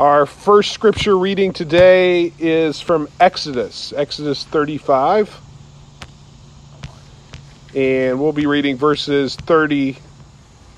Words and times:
Our 0.00 0.24
first 0.24 0.72
scripture 0.72 1.18
reading 1.18 1.52
today 1.52 2.32
is 2.38 2.80
from 2.80 3.06
Exodus, 3.20 3.92
Exodus 3.94 4.44
35. 4.44 5.38
And 7.74 8.18
we'll 8.18 8.32
be 8.32 8.46
reading 8.46 8.78
verses 8.78 9.36
30 9.36 9.98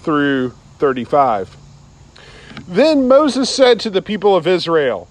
through 0.01 0.51
35. 0.81 1.57
Then 2.67 3.07
Moses 3.07 3.49
said 3.49 3.79
to 3.79 3.91
the 3.91 4.03
people 4.03 4.35
of 4.35 4.49
Israel, 4.49 5.07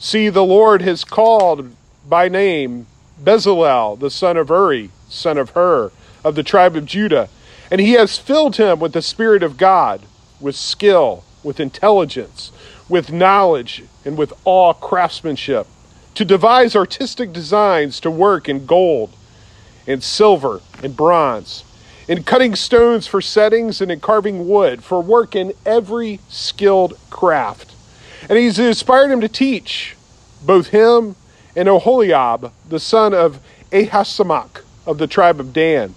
See, 0.00 0.28
the 0.28 0.42
Lord 0.42 0.82
has 0.82 1.04
called 1.04 1.72
by 2.08 2.26
name 2.26 2.88
Bezalel, 3.22 3.96
the 3.96 4.10
son 4.10 4.36
of 4.36 4.50
Uri, 4.50 4.90
son 5.08 5.38
of 5.38 5.50
Hur, 5.50 5.92
of 6.24 6.34
the 6.34 6.42
tribe 6.42 6.74
of 6.74 6.84
Judah, 6.84 7.28
and 7.70 7.80
he 7.80 7.92
has 7.92 8.18
filled 8.18 8.56
him 8.56 8.80
with 8.80 8.92
the 8.92 9.02
Spirit 9.02 9.44
of 9.44 9.56
God, 9.56 10.02
with 10.40 10.56
skill, 10.56 11.22
with 11.44 11.60
intelligence 11.60 12.50
with 12.92 13.10
knowledge 13.10 13.82
and 14.04 14.18
with 14.18 14.34
all 14.44 14.74
craftsmanship, 14.74 15.66
to 16.14 16.26
devise 16.26 16.76
artistic 16.76 17.32
designs 17.32 17.98
to 17.98 18.10
work 18.10 18.50
in 18.50 18.66
gold 18.66 19.10
and 19.86 20.02
silver 20.02 20.60
and 20.82 20.94
bronze, 20.94 21.64
in 22.06 22.22
cutting 22.22 22.54
stones 22.54 23.06
for 23.06 23.22
settings 23.22 23.80
and 23.80 23.90
in 23.90 23.98
carving 23.98 24.46
wood, 24.46 24.84
for 24.84 25.00
work 25.00 25.34
in 25.34 25.54
every 25.64 26.20
skilled 26.28 26.98
craft. 27.08 27.74
And 28.28 28.36
he's 28.36 28.58
inspired 28.58 29.10
him 29.10 29.22
to 29.22 29.28
teach 29.28 29.96
both 30.44 30.66
him 30.66 31.16
and 31.56 31.70
Oholiab, 31.70 32.52
the 32.68 32.78
son 32.78 33.14
of 33.14 33.40
Ahisamach 33.70 34.64
of 34.84 34.98
the 34.98 35.06
tribe 35.06 35.40
of 35.40 35.54
Dan. 35.54 35.94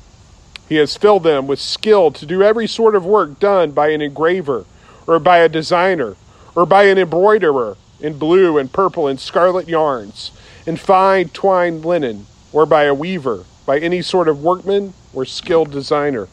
He 0.70 0.76
has 0.76 0.96
filled 0.96 1.24
them 1.24 1.46
with 1.46 1.60
skill 1.60 2.12
to 2.12 2.26
do 2.26 2.42
every 2.42 2.68
sort 2.68 2.96
of 2.96 3.06
work 3.06 3.38
done 3.38 3.72
by 3.72 3.90
an 3.90 4.02
engraver 4.02 4.64
or 5.06 5.20
by 5.20 5.40
a 5.40 5.50
designer 5.50 6.16
or 6.56 6.66
by 6.66 6.84
an 6.84 6.98
embroiderer 6.98 7.78
in 8.00 8.18
blue 8.18 8.58
and 8.58 8.72
purple 8.72 9.08
and 9.08 9.20
scarlet 9.20 9.68
yarns, 9.68 10.32
in 10.66 10.78
fine 10.78 11.30
twined 11.30 11.86
linen, 11.86 12.26
or 12.52 12.66
by 12.66 12.84
a 12.84 12.94
weaver, 12.94 13.46
by 13.66 13.78
any 13.80 14.02
sort 14.02 14.28
of 14.28 14.42
workman 14.42 14.94
or 15.14 15.26
skilled 15.26 15.72
designer. 15.72 16.28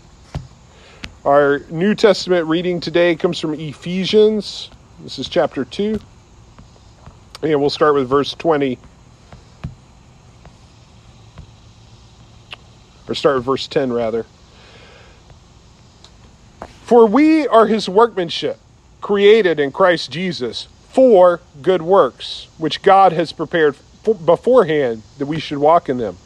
Our 1.25 1.61
New 1.71 1.95
Testament 1.95 2.47
reading 2.47 2.81
today 2.81 3.15
comes 3.15 3.39
from 3.39 3.55
Ephesians. 3.55 4.71
This 5.01 5.19
is 5.19 5.29
chapter 5.29 5.65
2. 5.65 6.01
And 7.43 7.61
we'll 7.61 7.71
start 7.71 7.95
with 7.95 8.09
verse 8.09 8.35
20. 8.35 8.79
Or 13.09 13.15
start 13.15 13.37
with 13.37 13.45
verse 13.45 13.69
10, 13.69 13.93
rather. 13.93 14.27
For 16.83 17.07
we 17.07 17.47
are 17.49 17.67
his 17.67 17.89
workmanship 17.89 18.59
created 19.03 19.61
in 19.61 19.71
Christ 19.71 20.11
Jesus 20.11 20.69
for 20.89 21.41
good 21.61 21.83
works, 21.83 22.49
which 22.57 22.83
God 22.83 23.13
has 23.13 23.33
prepared 23.33 23.77
beforehand 24.25 25.03
that 25.19 25.27
we 25.27 25.39
should 25.39 25.59
walk 25.59 25.89
in 25.89 25.99
them. 25.99 26.17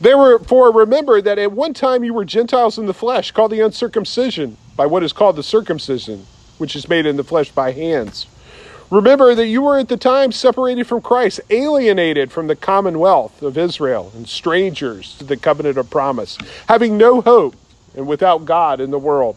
Therefore, 0.00 0.72
remember 0.72 1.20
that 1.20 1.38
at 1.38 1.52
one 1.52 1.74
time 1.74 2.04
you 2.04 2.14
were 2.14 2.24
Gentiles 2.24 2.78
in 2.78 2.86
the 2.86 2.94
flesh, 2.94 3.32
called 3.32 3.50
the 3.50 3.60
uncircumcision 3.60 4.56
by 4.76 4.86
what 4.86 5.02
is 5.02 5.12
called 5.12 5.36
the 5.36 5.42
circumcision, 5.42 6.26
which 6.58 6.74
is 6.74 6.88
made 6.88 7.04
in 7.04 7.16
the 7.16 7.24
flesh 7.24 7.50
by 7.50 7.72
hands. 7.72 8.26
Remember 8.90 9.34
that 9.34 9.46
you 9.46 9.62
were 9.62 9.78
at 9.78 9.88
the 9.88 9.96
time 9.96 10.32
separated 10.32 10.86
from 10.86 11.00
Christ, 11.00 11.40
alienated 11.50 12.32
from 12.32 12.46
the 12.46 12.56
commonwealth 12.56 13.40
of 13.42 13.56
Israel, 13.56 14.10
and 14.14 14.28
strangers 14.28 15.16
to 15.18 15.24
the 15.24 15.36
covenant 15.36 15.78
of 15.78 15.90
promise, 15.90 16.38
having 16.66 16.96
no 16.96 17.20
hope 17.20 17.54
and 17.94 18.06
without 18.06 18.44
God 18.46 18.80
in 18.80 18.90
the 18.90 18.98
world. 18.98 19.36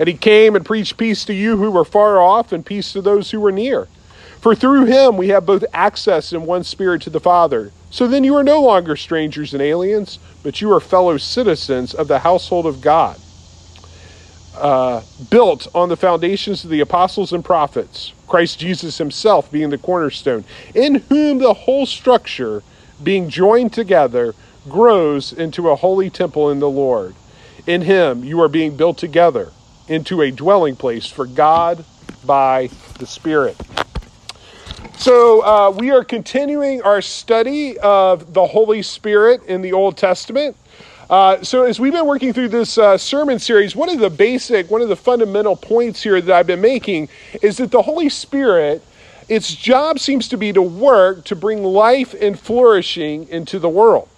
And 0.00 0.08
he 0.08 0.14
came 0.14 0.56
and 0.56 0.64
preached 0.64 0.96
peace 0.96 1.26
to 1.26 1.34
you 1.34 1.58
who 1.58 1.70
were 1.70 1.84
far 1.84 2.22
off 2.22 2.52
and 2.52 2.64
peace 2.64 2.94
to 2.94 3.02
those 3.02 3.30
who 3.30 3.38
were 3.38 3.52
near. 3.52 3.86
For 4.40 4.54
through 4.54 4.86
him 4.86 5.18
we 5.18 5.28
have 5.28 5.44
both 5.44 5.62
access 5.74 6.32
in 6.32 6.46
one 6.46 6.64
spirit 6.64 7.02
to 7.02 7.10
the 7.10 7.20
Father. 7.20 7.70
So 7.90 8.06
then 8.06 8.24
you 8.24 8.34
are 8.36 8.42
no 8.42 8.62
longer 8.62 8.96
strangers 8.96 9.52
and 9.52 9.62
aliens, 9.62 10.18
but 10.42 10.62
you 10.62 10.72
are 10.72 10.80
fellow 10.80 11.18
citizens 11.18 11.92
of 11.92 12.08
the 12.08 12.20
household 12.20 12.64
of 12.64 12.80
God, 12.80 13.20
uh, 14.56 15.02
built 15.28 15.68
on 15.74 15.90
the 15.90 15.98
foundations 15.98 16.64
of 16.64 16.70
the 16.70 16.80
apostles 16.80 17.34
and 17.34 17.44
prophets, 17.44 18.14
Christ 18.26 18.58
Jesus 18.58 18.96
himself 18.96 19.52
being 19.52 19.68
the 19.68 19.76
cornerstone, 19.76 20.44
in 20.74 20.94
whom 21.10 21.40
the 21.40 21.52
whole 21.52 21.84
structure, 21.84 22.62
being 23.02 23.28
joined 23.28 23.74
together, 23.74 24.34
grows 24.66 25.30
into 25.30 25.68
a 25.68 25.76
holy 25.76 26.08
temple 26.08 26.50
in 26.50 26.58
the 26.58 26.70
Lord. 26.70 27.14
In 27.66 27.82
him 27.82 28.24
you 28.24 28.40
are 28.40 28.48
being 28.48 28.78
built 28.78 28.96
together 28.96 29.52
into 29.90 30.22
a 30.22 30.30
dwelling 30.30 30.76
place 30.76 31.06
for 31.06 31.26
God 31.26 31.84
by 32.24 32.70
the 32.98 33.06
Spirit. 33.06 33.56
So, 34.96 35.44
uh, 35.44 35.70
we 35.70 35.90
are 35.90 36.04
continuing 36.04 36.80
our 36.82 37.02
study 37.02 37.76
of 37.78 38.32
the 38.32 38.46
Holy 38.46 38.82
Spirit 38.82 39.42
in 39.44 39.62
the 39.62 39.72
Old 39.72 39.96
Testament. 39.96 40.56
Uh, 41.08 41.42
so, 41.42 41.64
as 41.64 41.80
we've 41.80 41.92
been 41.92 42.06
working 42.06 42.32
through 42.32 42.50
this 42.50 42.78
uh, 42.78 42.96
sermon 42.96 43.40
series, 43.40 43.74
one 43.74 43.88
of 43.88 43.98
the 43.98 44.10
basic, 44.10 44.70
one 44.70 44.80
of 44.80 44.88
the 44.88 44.96
fundamental 44.96 45.56
points 45.56 46.02
here 46.02 46.20
that 46.20 46.32
I've 46.32 46.46
been 46.46 46.60
making 46.60 47.08
is 47.42 47.56
that 47.56 47.72
the 47.72 47.82
Holy 47.82 48.08
Spirit, 48.08 48.82
its 49.28 49.52
job 49.52 49.98
seems 49.98 50.28
to 50.28 50.36
be 50.36 50.52
to 50.52 50.62
work 50.62 51.24
to 51.24 51.34
bring 51.34 51.64
life 51.64 52.14
and 52.14 52.38
flourishing 52.38 53.28
into 53.28 53.58
the 53.58 53.68
world. 53.68 54.08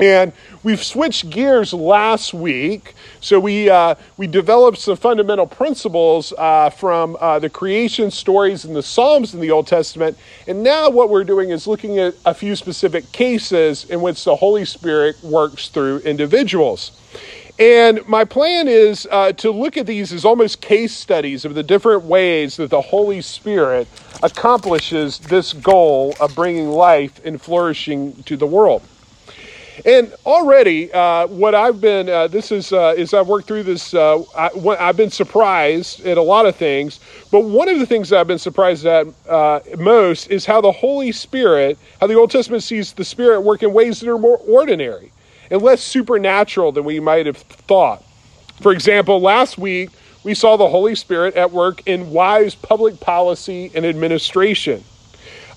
And 0.00 0.32
we've 0.62 0.82
switched 0.82 1.30
gears 1.30 1.72
last 1.72 2.34
week. 2.34 2.94
So 3.20 3.40
we, 3.40 3.70
uh, 3.70 3.94
we 4.16 4.26
developed 4.26 4.78
some 4.78 4.96
fundamental 4.96 5.46
principles 5.46 6.32
uh, 6.36 6.70
from 6.70 7.16
uh, 7.20 7.38
the 7.38 7.50
creation 7.50 8.10
stories 8.10 8.64
and 8.64 8.74
the 8.74 8.82
Psalms 8.82 9.34
in 9.34 9.40
the 9.40 9.50
Old 9.50 9.66
Testament. 9.66 10.18
And 10.46 10.62
now 10.62 10.90
what 10.90 11.10
we're 11.10 11.24
doing 11.24 11.50
is 11.50 11.66
looking 11.66 11.98
at 11.98 12.14
a 12.24 12.34
few 12.34 12.56
specific 12.56 13.10
cases 13.12 13.84
in 13.84 14.00
which 14.00 14.24
the 14.24 14.36
Holy 14.36 14.64
Spirit 14.64 15.22
works 15.22 15.68
through 15.68 15.98
individuals. 15.98 16.92
And 17.58 18.06
my 18.08 18.24
plan 18.24 18.68
is 18.68 19.06
uh, 19.10 19.32
to 19.32 19.50
look 19.50 19.76
at 19.76 19.86
these 19.86 20.14
as 20.14 20.24
almost 20.24 20.62
case 20.62 20.94
studies 20.96 21.44
of 21.44 21.54
the 21.54 21.62
different 21.62 22.04
ways 22.04 22.56
that 22.56 22.70
the 22.70 22.80
Holy 22.80 23.20
Spirit 23.20 23.86
accomplishes 24.22 25.18
this 25.18 25.52
goal 25.52 26.14
of 26.20 26.34
bringing 26.34 26.70
life 26.70 27.20
and 27.22 27.40
flourishing 27.40 28.22
to 28.22 28.38
the 28.38 28.46
world. 28.46 28.82
And 29.84 30.12
already, 30.26 30.92
uh, 30.92 31.26
what 31.28 31.54
I've 31.54 31.80
been 31.80 32.08
uh, 32.08 32.26
this 32.26 32.52
is 32.52 32.72
uh, 32.72 32.88
as 32.98 33.14
I've 33.14 33.28
worked 33.28 33.46
through 33.46 33.62
this, 33.62 33.94
uh, 33.94 34.22
I, 34.36 34.50
have 34.78 34.96
been 34.96 35.10
surprised 35.10 36.04
at 36.06 36.18
a 36.18 36.22
lot 36.22 36.46
of 36.46 36.56
things. 36.56 37.00
But 37.30 37.40
one 37.40 37.68
of 37.68 37.78
the 37.78 37.86
things 37.86 38.10
that 38.10 38.20
I've 38.20 38.26
been 38.26 38.38
surprised 38.38 38.84
at 38.84 39.06
uh, 39.28 39.60
most 39.78 40.30
is 40.30 40.44
how 40.44 40.60
the 40.60 40.72
Holy 40.72 41.12
Spirit, 41.12 41.78
how 42.00 42.06
the 42.06 42.14
Old 42.14 42.30
Testament 42.30 42.62
sees 42.62 42.92
the 42.92 43.04
Spirit 43.04 43.40
work 43.40 43.62
in 43.62 43.72
ways 43.72 44.00
that 44.00 44.10
are 44.10 44.18
more 44.18 44.38
ordinary 44.38 45.12
and 45.50 45.62
less 45.62 45.80
supernatural 45.80 46.72
than 46.72 46.84
we 46.84 47.00
might 47.00 47.26
have 47.26 47.38
thought. 47.38 48.02
For 48.60 48.72
example, 48.72 49.20
last 49.20 49.56
week 49.56 49.90
we 50.24 50.34
saw 50.34 50.56
the 50.56 50.68
Holy 50.68 50.94
Spirit 50.94 51.34
at 51.36 51.50
work 51.50 51.82
in 51.86 52.10
wise 52.10 52.54
public 52.54 53.00
policy 53.00 53.70
and 53.74 53.86
administration. 53.86 54.84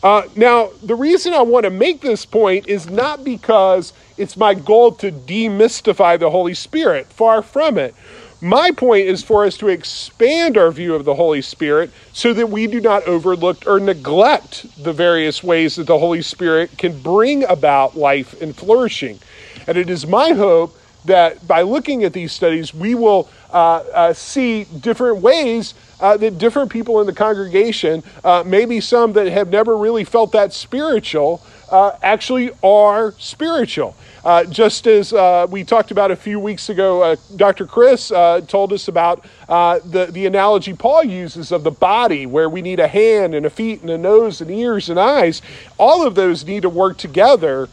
Uh, 0.04 0.28
now, 0.36 0.70
the 0.84 0.96
reason 0.96 1.34
I 1.34 1.42
want 1.44 1.64
to 1.64 1.70
make 1.70 2.02
this 2.02 2.26
point 2.26 2.68
is 2.68 2.90
not 2.90 3.24
because 3.24 3.94
it's 4.18 4.36
my 4.36 4.54
goal 4.54 4.92
to 4.96 5.12
demystify 5.12 6.20
the 6.20 6.30
Holy 6.30 6.54
Spirit. 6.54 7.08
Far 7.08 7.42
from 7.42 7.78
it. 7.78 7.96
My 8.42 8.72
point 8.72 9.08
is 9.08 9.24
for 9.24 9.46
us 9.46 9.56
to 9.60 9.70
expand 9.70 10.58
our 10.58 10.70
view 10.70 10.96
of 10.96 11.06
the 11.06 11.16
Holy 11.16 11.42
Spirit 11.42 11.92
so 12.12 12.34
that 12.34 12.50
we 12.50 12.68
do 12.68 12.82
not 12.82 13.08
overlook 13.08 13.66
or 13.66 13.80
neglect 13.80 14.84
the 14.84 14.92
various 14.92 15.42
ways 15.42 15.78
that 15.78 15.88
the 15.88 15.98
Holy 15.98 16.22
Spirit 16.22 16.78
can 16.78 17.02
bring 17.02 17.46
about 17.46 17.96
life 17.96 18.42
and 18.42 18.54
flourishing. 18.54 19.18
And 19.66 19.78
it 19.78 19.90
is 19.90 20.06
my 20.06 20.32
hope 20.32 20.78
that 21.06 21.48
by 21.48 21.62
looking 21.62 22.04
at 22.04 22.12
these 22.12 22.34
studies, 22.34 22.74
we 22.74 22.96
will 22.96 23.30
uh, 23.54 23.84
uh, 23.94 24.14
see 24.14 24.66
different 24.66 25.20
ways 25.20 25.74
uh, 26.04 26.18
that 26.18 26.38
different 26.38 26.70
people 26.70 27.00
in 27.00 27.08
the 27.08 27.14
congregation, 27.14 28.04
uh, 28.26 28.44
maybe 28.46 28.82
some 28.82 29.14
that 29.14 29.26
have 29.28 29.50
never 29.50 29.78
really 29.78 30.04
felt 30.04 30.34
that 30.34 30.52
spiritual, 30.52 31.42
uh, 31.72 31.98
actually 32.04 32.52
are 32.62 33.14
spiritual. 33.18 33.96
Uh, 34.26 34.44
just 34.44 34.86
as 34.86 35.14
uh, 35.14 35.48
we 35.50 35.64
talked 35.64 35.92
about 35.92 36.12
a 36.12 36.16
few 36.16 36.42
weeks 36.42 36.68
ago, 36.68 37.02
uh, 37.02 37.16
Dr. 37.38 37.66
Chris 37.66 38.12
uh, 38.12 38.42
told 38.42 38.74
us 38.74 38.90
about 38.90 39.26
uh, 39.48 39.80
the, 39.86 40.08
the 40.08 40.26
analogy 40.26 40.74
Paul 40.74 41.06
uses 41.06 41.54
of 41.54 41.64
the 41.64 41.72
body, 41.72 42.26
where 42.26 42.50
we 42.50 42.62
need 42.62 42.82
a 42.82 42.88
hand 42.88 43.34
and 43.34 43.46
a 43.46 43.50
feet 43.50 43.80
and 43.80 43.90
a 43.90 43.98
nose 43.98 44.42
and 44.42 44.52
ears 44.52 44.90
and 44.90 45.00
eyes. 45.00 45.42
All 45.78 46.06
of 46.06 46.16
those 46.16 46.46
need 46.46 46.64
to 46.64 46.70
work 46.70 46.98
together 46.98 47.68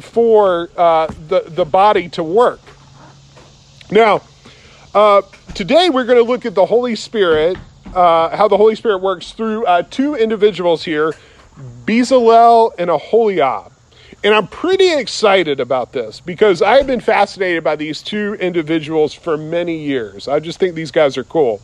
for 0.00 0.68
the, 0.74 1.44
the 1.46 1.64
body 1.64 2.08
to 2.10 2.24
work. 2.24 2.60
Now, 3.92 4.22
Uh, 4.94 5.22
today 5.54 5.90
we're 5.90 6.04
going 6.04 6.24
to 6.24 6.30
look 6.30 6.46
at 6.46 6.54
the 6.54 6.64
Holy 6.64 6.94
Spirit, 6.94 7.58
uh, 7.96 8.36
how 8.36 8.46
the 8.46 8.56
Holy 8.56 8.76
Spirit 8.76 8.98
works 8.98 9.32
through 9.32 9.66
uh, 9.66 9.82
two 9.82 10.14
individuals 10.14 10.84
here, 10.84 11.12
Bezalel 11.84 12.70
and 12.78 12.88
Aholiab. 12.88 13.73
And 14.24 14.34
I'm 14.34 14.46
pretty 14.46 14.90
excited 14.90 15.60
about 15.60 15.92
this 15.92 16.18
because 16.18 16.62
I've 16.62 16.86
been 16.86 17.00
fascinated 17.00 17.62
by 17.62 17.76
these 17.76 18.00
two 18.00 18.38
individuals 18.40 19.12
for 19.12 19.36
many 19.36 19.76
years. 19.76 20.28
I 20.28 20.40
just 20.40 20.58
think 20.58 20.74
these 20.74 20.90
guys 20.90 21.18
are 21.18 21.24
cool. 21.24 21.60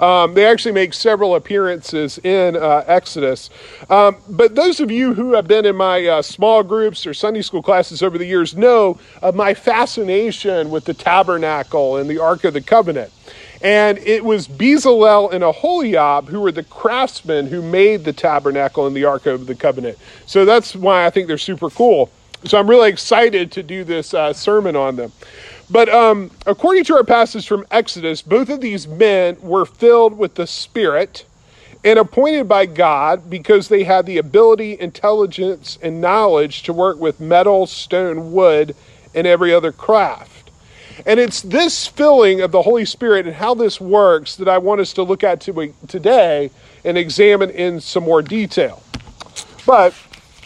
Um, 0.00 0.34
they 0.34 0.44
actually 0.44 0.72
make 0.72 0.92
several 0.92 1.36
appearances 1.36 2.18
in 2.18 2.56
uh, 2.56 2.82
Exodus. 2.88 3.48
Um, 3.88 4.16
but 4.28 4.56
those 4.56 4.80
of 4.80 4.90
you 4.90 5.14
who 5.14 5.34
have 5.34 5.46
been 5.46 5.64
in 5.64 5.76
my 5.76 6.04
uh, 6.04 6.22
small 6.22 6.64
groups 6.64 7.06
or 7.06 7.14
Sunday 7.14 7.42
school 7.42 7.62
classes 7.62 8.02
over 8.02 8.18
the 8.18 8.26
years 8.26 8.56
know 8.56 8.98
of 9.22 9.36
my 9.36 9.54
fascination 9.54 10.70
with 10.70 10.86
the 10.86 10.94
tabernacle 10.94 11.96
and 11.96 12.10
the 12.10 12.18
Ark 12.18 12.42
of 12.42 12.54
the 12.54 12.60
Covenant. 12.60 13.12
And 13.62 13.98
it 13.98 14.24
was 14.24 14.48
Bezalel 14.48 15.32
and 15.32 15.44
Aholiab 15.44 16.28
who 16.28 16.40
were 16.40 16.52
the 16.52 16.62
craftsmen 16.62 17.46
who 17.46 17.60
made 17.60 18.04
the 18.04 18.12
tabernacle 18.12 18.86
and 18.86 18.96
the 18.96 19.04
Ark 19.04 19.26
of 19.26 19.46
the 19.46 19.54
Covenant. 19.54 19.98
So 20.26 20.44
that's 20.44 20.74
why 20.74 21.04
I 21.04 21.10
think 21.10 21.26
they're 21.26 21.38
super 21.38 21.68
cool. 21.68 22.10
So 22.44 22.58
I'm 22.58 22.70
really 22.70 22.88
excited 22.88 23.52
to 23.52 23.62
do 23.62 23.84
this 23.84 24.14
uh, 24.14 24.32
sermon 24.32 24.76
on 24.76 24.96
them. 24.96 25.12
But 25.70 25.88
um, 25.90 26.30
according 26.46 26.84
to 26.84 26.96
our 26.96 27.04
passage 27.04 27.46
from 27.46 27.66
Exodus, 27.70 28.22
both 28.22 28.48
of 28.48 28.60
these 28.60 28.88
men 28.88 29.36
were 29.40 29.66
filled 29.66 30.16
with 30.16 30.34
the 30.34 30.46
Spirit 30.46 31.26
and 31.84 31.98
appointed 31.98 32.48
by 32.48 32.66
God 32.66 33.30
because 33.30 33.68
they 33.68 33.84
had 33.84 34.06
the 34.06 34.18
ability, 34.18 34.78
intelligence, 34.80 35.78
and 35.82 36.00
knowledge 36.00 36.62
to 36.64 36.72
work 36.72 36.98
with 36.98 37.20
metal, 37.20 37.66
stone, 37.66 38.32
wood, 38.32 38.74
and 39.14 39.26
every 39.26 39.52
other 39.54 39.72
craft. 39.72 40.39
And 41.06 41.18
it's 41.18 41.40
this 41.42 41.86
filling 41.86 42.40
of 42.40 42.52
the 42.52 42.62
Holy 42.62 42.84
Spirit 42.84 43.26
and 43.26 43.34
how 43.34 43.54
this 43.54 43.80
works 43.80 44.36
that 44.36 44.48
I 44.48 44.58
want 44.58 44.80
us 44.80 44.92
to 44.94 45.02
look 45.02 45.24
at 45.24 45.40
today 45.40 46.50
and 46.84 46.98
examine 46.98 47.50
in 47.50 47.80
some 47.80 48.04
more 48.04 48.22
detail. 48.22 48.82
But 49.66 49.94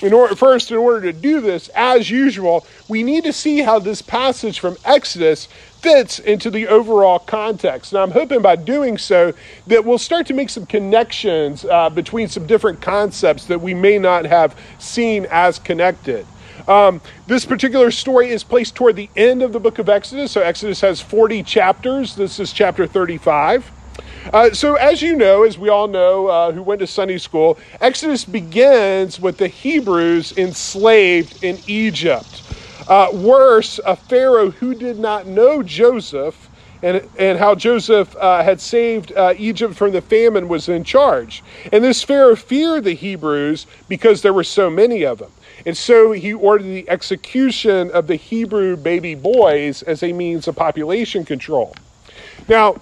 in 0.03 0.13
order, 0.13 0.35
first, 0.35 0.71
in 0.71 0.77
order 0.77 1.01
to 1.11 1.13
do 1.13 1.41
this, 1.41 1.69
as 1.69 2.11
usual, 2.11 2.67
we 2.89 3.03
need 3.03 3.25
to 3.25 3.33
see 3.33 3.61
how 3.61 3.79
this 3.79 4.03
passage 4.03 4.59
from 4.59 4.77
Exodus 4.85 5.47
fits 5.81 6.19
into 6.19 6.51
the 6.51 6.67
overall 6.67 7.19
context. 7.19 7.93
And 7.93 8.03
I'm 8.03 8.11
hoping 8.11 8.43
by 8.43 8.57
doing 8.57 8.99
so 8.99 9.33
that 9.67 9.85
we'll 9.85 9.99
start 9.99 10.27
to 10.27 10.35
make 10.35 10.51
some 10.51 10.67
connections 10.67 11.65
uh, 11.65 11.91
between 11.91 12.29
some 12.29 12.47
different 12.47 12.81
concepts 12.81 13.47
that 13.47 13.61
we 13.61 13.75
may 13.75 13.99
not 13.99 14.25
have 14.25 14.59
seen 14.79 15.27
as 15.31 15.59
connected. 15.59 16.27
Um, 16.67 17.01
this 17.27 17.45
particular 17.45 17.91
story 17.91 18.31
is 18.31 18.43
placed 18.43 18.75
toward 18.75 18.97
the 18.97 19.11
end 19.17 19.43
of 19.43 19.53
the 19.53 19.61
book 19.61 19.79
of 19.79 19.89
Exodus. 19.89 20.33
So 20.33 20.41
Exodus 20.41 20.81
has 20.81 21.01
40 21.01 21.43
chapters. 21.43 22.17
This 22.17 22.41
is 22.41 22.53
chapter 22.53 22.87
35. 22.87 23.71
Uh, 24.33 24.51
so, 24.53 24.75
as 24.77 25.03
you 25.03 25.15
know, 25.17 25.43
as 25.43 25.59
we 25.59 25.69
all 25.69 25.87
know 25.87 26.29
uh, 26.29 26.53
who 26.53 26.63
went 26.63 26.81
to 26.81 26.87
Sunday 26.87 27.19
school, 27.19 27.59
Exodus 27.81 28.25
begins 28.25 29.21
with 29.21 29.37
the 29.37 29.49
Hebrews 29.49 30.39
enslaved 30.39 31.45
in 31.45 31.59
Egypt. 31.67 32.43
Uh, 32.89 33.11
worse, 33.13 33.79
a 33.85 33.95
Pharaoh 33.95 34.51
who 34.51 34.75
did 34.75 34.99
not 34.99 35.27
know 35.27 35.63
Joseph 35.63 36.49
and, 36.83 37.09
and 37.19 37.39
how 37.39 37.55
Joseph 37.55 38.15
uh, 38.17 38.43
had 38.43 38.61
saved 38.61 39.13
uh, 39.13 39.35
Egypt 39.37 39.75
from 39.75 39.93
the 39.93 40.01
famine 40.01 40.49
was 40.49 40.69
in 40.69 40.85
charge. 40.85 41.43
And 41.73 41.83
this 41.83 42.03
Pharaoh 42.03 42.37
feared 42.37 42.85
the 42.85 42.95
Hebrews 42.95 43.67
because 43.89 44.23
there 44.23 44.33
were 44.33 44.45
so 44.45 44.71
many 44.71 45.05
of 45.05 45.19
them. 45.19 45.33
And 45.67 45.77
so 45.77 46.13
he 46.13 46.33
ordered 46.33 46.65
the 46.65 46.89
execution 46.91 47.91
of 47.91 48.07
the 48.07 48.17
Hebrew 48.17 48.77
baby 48.77 49.15
boys 49.15 49.83
as 49.83 50.03
a 50.03 50.13
means 50.13 50.47
of 50.47 50.57
population 50.57 51.25
control. 51.25 51.75
Now, 52.49 52.77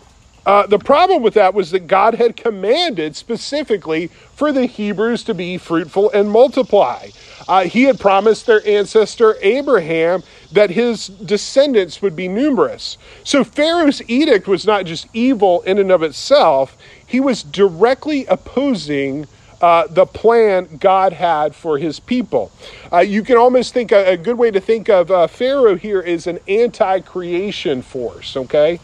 uh, 0.44 0.66
the 0.66 0.78
problem 0.78 1.22
with 1.22 1.34
that 1.34 1.54
was 1.54 1.70
that 1.70 1.86
God 1.86 2.14
had 2.14 2.36
commanded 2.36 3.14
specifically 3.14 4.08
for 4.34 4.52
the 4.52 4.66
Hebrews 4.66 5.22
to 5.24 5.34
be 5.34 5.58
fruitful 5.58 6.10
and 6.10 6.30
multiply. 6.30 7.08
Uh, 7.48 7.64
he 7.64 7.84
had 7.84 7.98
promised 7.98 8.46
their 8.46 8.66
ancestor 8.66 9.36
Abraham 9.40 10.22
that 10.52 10.70
his 10.70 11.08
descendants 11.08 12.02
would 12.02 12.16
be 12.16 12.28
numerous. 12.28 12.98
So 13.24 13.44
Pharaoh's 13.44 14.02
edict 14.08 14.46
was 14.46 14.66
not 14.66 14.84
just 14.84 15.06
evil 15.12 15.62
in 15.62 15.78
and 15.78 15.90
of 15.90 16.02
itself, 16.02 16.76
he 17.06 17.20
was 17.20 17.42
directly 17.42 18.26
opposing 18.26 19.26
uh, 19.60 19.86
the 19.86 20.06
plan 20.06 20.68
God 20.80 21.12
had 21.12 21.54
for 21.54 21.78
his 21.78 22.00
people. 22.00 22.50
Uh, 22.92 22.98
you 22.98 23.22
can 23.22 23.36
almost 23.36 23.72
think 23.72 23.92
a, 23.92 24.12
a, 24.12 24.16
good 24.16 24.36
way 24.36 24.50
to 24.50 24.60
think 24.60 24.88
of 24.88 25.10
uh, 25.10 25.28
Pharaoh 25.28 25.76
here 25.76 26.00
is 26.00 26.26
an 26.26 26.40
anti 26.48 26.98
creation 27.00 27.80
force, 27.80 28.36
okay? 28.36 28.80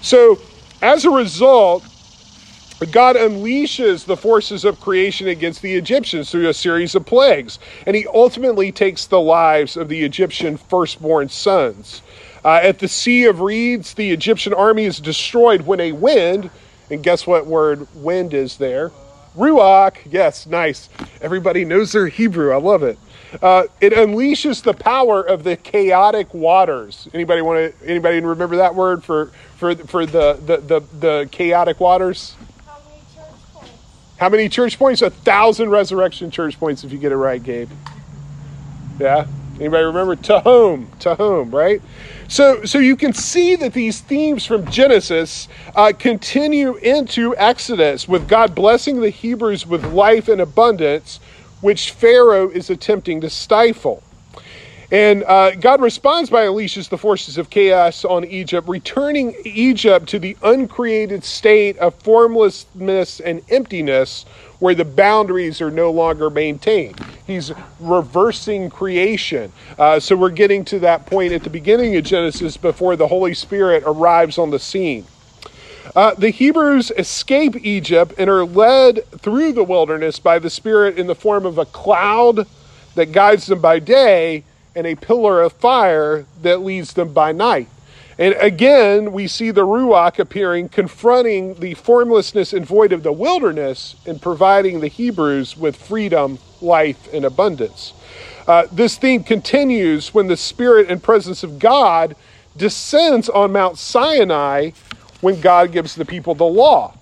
So, 0.00 0.40
as 0.82 1.04
a 1.04 1.10
result, 1.10 1.84
God 2.90 3.14
unleashes 3.14 4.04
the 4.04 4.16
forces 4.16 4.64
of 4.64 4.80
creation 4.80 5.28
against 5.28 5.62
the 5.62 5.76
Egyptians 5.76 6.30
through 6.30 6.48
a 6.48 6.54
series 6.54 6.96
of 6.96 7.06
plagues, 7.06 7.60
and 7.86 7.94
he 7.94 8.06
ultimately 8.08 8.72
takes 8.72 9.06
the 9.06 9.20
lives 9.20 9.76
of 9.76 9.88
the 9.88 10.02
Egyptian 10.02 10.56
firstborn 10.56 11.28
sons. 11.28 12.02
Uh, 12.44 12.58
at 12.60 12.80
the 12.80 12.88
Sea 12.88 13.26
of 13.26 13.40
Reeds, 13.40 13.94
the 13.94 14.10
Egyptian 14.10 14.52
army 14.52 14.84
is 14.84 14.98
destroyed 14.98 15.62
when 15.62 15.78
a 15.78 15.92
wind, 15.92 16.50
and 16.90 17.02
guess 17.02 17.24
what 17.24 17.46
word 17.46 17.86
wind 17.94 18.34
is 18.34 18.56
there? 18.56 18.90
Ruach, 19.36 19.96
yes, 20.10 20.46
nice. 20.46 20.88
Everybody 21.20 21.64
knows 21.64 21.92
their 21.92 22.08
Hebrew. 22.08 22.52
I 22.52 22.56
love 22.56 22.82
it. 22.82 22.98
Uh, 23.40 23.64
it 23.80 23.94
unleashes 23.94 24.62
the 24.62 24.74
power 24.74 25.22
of 25.22 25.42
the 25.42 25.56
chaotic 25.56 26.34
waters. 26.34 27.08
Anybody 27.14 27.40
want 27.40 27.78
to? 27.80 27.88
Anybody 27.88 28.20
remember 28.20 28.56
that 28.56 28.74
word 28.74 29.02
for 29.02 29.32
for 29.56 29.74
for 29.74 30.04
the 30.04 30.34
the 30.34 30.58
the, 30.58 30.80
the 30.98 31.28
chaotic 31.32 31.80
waters? 31.80 32.34
How 32.66 32.78
many 32.84 33.00
church 33.14 33.54
points? 33.54 33.70
How 34.18 34.28
many 34.28 34.48
church 34.50 34.78
points? 34.78 35.02
A 35.02 35.08
thousand 35.10 35.70
resurrection 35.70 36.30
church 36.30 36.58
points 36.60 36.84
if 36.84 36.92
you 36.92 36.98
get 36.98 37.12
it 37.12 37.16
right, 37.16 37.42
Gabe. 37.42 37.70
Yeah. 39.00 39.26
Anybody 39.62 39.84
remember 39.84 40.16
Tehom? 40.16 40.98
To 40.98 41.14
Tehom, 41.14 41.52
right? 41.52 41.80
So, 42.26 42.64
so 42.64 42.80
you 42.80 42.96
can 42.96 43.12
see 43.12 43.54
that 43.54 43.72
these 43.72 44.00
themes 44.00 44.44
from 44.44 44.68
Genesis 44.68 45.46
uh, 45.76 45.92
continue 45.96 46.74
into 46.78 47.36
Exodus, 47.36 48.08
with 48.08 48.26
God 48.26 48.56
blessing 48.56 49.00
the 49.00 49.10
Hebrews 49.10 49.64
with 49.64 49.84
life 49.92 50.26
and 50.26 50.40
abundance, 50.40 51.20
which 51.60 51.92
Pharaoh 51.92 52.48
is 52.48 52.70
attempting 52.70 53.20
to 53.20 53.30
stifle. 53.30 54.02
And 54.92 55.24
uh, 55.24 55.54
God 55.54 55.80
responds 55.80 56.28
by 56.28 56.44
unleashes 56.44 56.90
the 56.90 56.98
forces 56.98 57.38
of 57.38 57.48
chaos 57.48 58.04
on 58.04 58.26
Egypt, 58.26 58.68
returning 58.68 59.34
Egypt 59.42 60.06
to 60.10 60.18
the 60.18 60.36
uncreated 60.42 61.24
state 61.24 61.78
of 61.78 61.94
formlessness 61.94 63.18
and 63.18 63.40
emptiness 63.48 64.26
where 64.58 64.74
the 64.74 64.84
boundaries 64.84 65.62
are 65.62 65.70
no 65.70 65.90
longer 65.90 66.28
maintained. 66.28 67.00
He's 67.26 67.52
reversing 67.80 68.68
creation. 68.68 69.50
Uh, 69.78 69.98
so 69.98 70.14
we're 70.14 70.28
getting 70.28 70.62
to 70.66 70.78
that 70.80 71.06
point 71.06 71.32
at 71.32 71.42
the 71.42 71.50
beginning 71.50 71.96
of 71.96 72.04
Genesis 72.04 72.58
before 72.58 72.94
the 72.94 73.08
Holy 73.08 73.32
Spirit 73.32 73.84
arrives 73.86 74.36
on 74.36 74.50
the 74.50 74.58
scene. 74.58 75.06
Uh, 75.96 76.12
the 76.14 76.28
Hebrews 76.28 76.92
escape 76.98 77.56
Egypt 77.64 78.12
and 78.18 78.28
are 78.28 78.44
led 78.44 79.06
through 79.20 79.54
the 79.54 79.64
wilderness 79.64 80.18
by 80.18 80.38
the 80.38 80.50
Spirit 80.50 80.98
in 80.98 81.06
the 81.06 81.14
form 81.14 81.46
of 81.46 81.56
a 81.56 81.64
cloud 81.64 82.46
that 82.94 83.12
guides 83.12 83.46
them 83.46 83.60
by 83.60 83.78
day 83.78 84.44
and 84.74 84.86
a 84.86 84.94
pillar 84.94 85.42
of 85.42 85.52
fire 85.52 86.26
that 86.42 86.60
leads 86.62 86.94
them 86.94 87.12
by 87.12 87.32
night. 87.32 87.68
And 88.18 88.34
again, 88.38 89.12
we 89.12 89.26
see 89.26 89.50
the 89.50 89.66
Ruach 89.66 90.18
appearing, 90.18 90.68
confronting 90.68 91.54
the 91.54 91.74
formlessness 91.74 92.52
and 92.52 92.64
void 92.64 92.92
of 92.92 93.02
the 93.02 93.12
wilderness 93.12 93.96
and 94.06 94.20
providing 94.20 94.80
the 94.80 94.88
Hebrews 94.88 95.56
with 95.56 95.76
freedom, 95.76 96.38
life, 96.60 97.12
and 97.12 97.24
abundance. 97.24 97.94
Uh, 98.46 98.66
this 98.70 98.96
theme 98.96 99.24
continues 99.24 100.12
when 100.12 100.26
the 100.26 100.36
Spirit 100.36 100.90
and 100.90 101.02
presence 101.02 101.42
of 101.42 101.58
God 101.58 102.14
descends 102.56 103.28
on 103.28 103.52
Mount 103.52 103.78
Sinai 103.78 104.70
when 105.20 105.40
God 105.40 105.72
gives 105.72 105.94
the 105.94 106.04
people 106.04 106.34
the 106.34 106.44
law. 106.44 106.94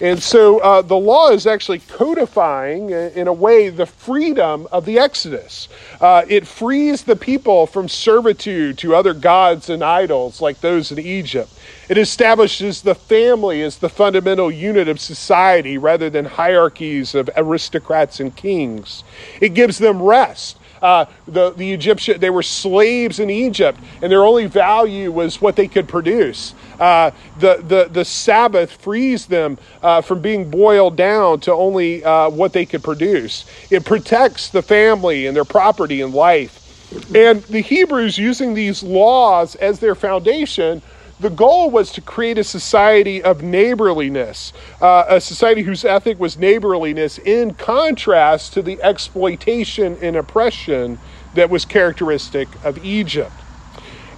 And 0.00 0.22
so 0.22 0.60
uh, 0.60 0.80
the 0.80 0.96
law 0.96 1.30
is 1.30 1.46
actually 1.46 1.80
codifying, 1.80 2.92
uh, 2.92 3.10
in 3.14 3.28
a 3.28 3.32
way, 3.32 3.68
the 3.68 3.84
freedom 3.84 4.66
of 4.72 4.86
the 4.86 4.98
Exodus. 4.98 5.68
Uh, 6.00 6.24
it 6.26 6.46
frees 6.46 7.04
the 7.04 7.16
people 7.16 7.66
from 7.66 7.86
servitude 7.86 8.78
to 8.78 8.94
other 8.94 9.12
gods 9.12 9.68
and 9.68 9.84
idols 9.84 10.40
like 10.40 10.60
those 10.62 10.90
in 10.90 10.98
Egypt. 10.98 11.52
It 11.90 11.98
establishes 11.98 12.80
the 12.80 12.94
family 12.94 13.62
as 13.62 13.76
the 13.76 13.90
fundamental 13.90 14.50
unit 14.50 14.88
of 14.88 15.00
society 15.00 15.76
rather 15.76 16.08
than 16.08 16.24
hierarchies 16.24 17.14
of 17.14 17.28
aristocrats 17.36 18.20
and 18.20 18.34
kings. 18.34 19.04
It 19.40 19.54
gives 19.54 19.78
them 19.78 20.00
rest 20.00 20.56
uh, 20.82 21.06
the, 21.26 21.50
the 21.50 21.72
Egyptian, 21.72 22.20
they 22.20 22.30
were 22.30 22.42
slaves 22.42 23.20
in 23.20 23.30
Egypt, 23.30 23.78
and 24.02 24.10
their 24.10 24.24
only 24.24 24.46
value 24.46 25.12
was 25.12 25.40
what 25.40 25.56
they 25.56 25.68
could 25.68 25.88
produce. 25.88 26.54
Uh, 26.78 27.10
the, 27.38 27.62
the, 27.66 27.88
the 27.90 28.04
Sabbath 28.04 28.72
frees 28.72 29.26
them 29.26 29.58
uh, 29.82 30.00
from 30.00 30.20
being 30.20 30.50
boiled 30.50 30.96
down 30.96 31.40
to 31.40 31.52
only 31.52 32.02
uh, 32.04 32.30
what 32.30 32.52
they 32.52 32.64
could 32.64 32.82
produce. 32.82 33.44
It 33.70 33.84
protects 33.84 34.48
the 34.48 34.62
family 34.62 35.26
and 35.26 35.36
their 35.36 35.44
property 35.44 36.00
and 36.00 36.14
life. 36.14 36.56
And 37.14 37.42
the 37.44 37.60
Hebrews, 37.60 38.18
using 38.18 38.54
these 38.54 38.82
laws 38.82 39.54
as 39.56 39.78
their 39.78 39.94
foundation, 39.94 40.82
the 41.20 41.30
goal 41.30 41.70
was 41.70 41.92
to 41.92 42.00
create 42.00 42.38
a 42.38 42.44
society 42.44 43.22
of 43.22 43.42
neighborliness, 43.42 44.52
uh, 44.80 45.04
a 45.08 45.20
society 45.20 45.62
whose 45.62 45.84
ethic 45.84 46.18
was 46.18 46.38
neighborliness, 46.38 47.18
in 47.18 47.52
contrast 47.54 48.54
to 48.54 48.62
the 48.62 48.82
exploitation 48.82 49.98
and 50.00 50.16
oppression 50.16 50.98
that 51.34 51.50
was 51.50 51.64
characteristic 51.64 52.48
of 52.64 52.82
Egypt. 52.84 53.32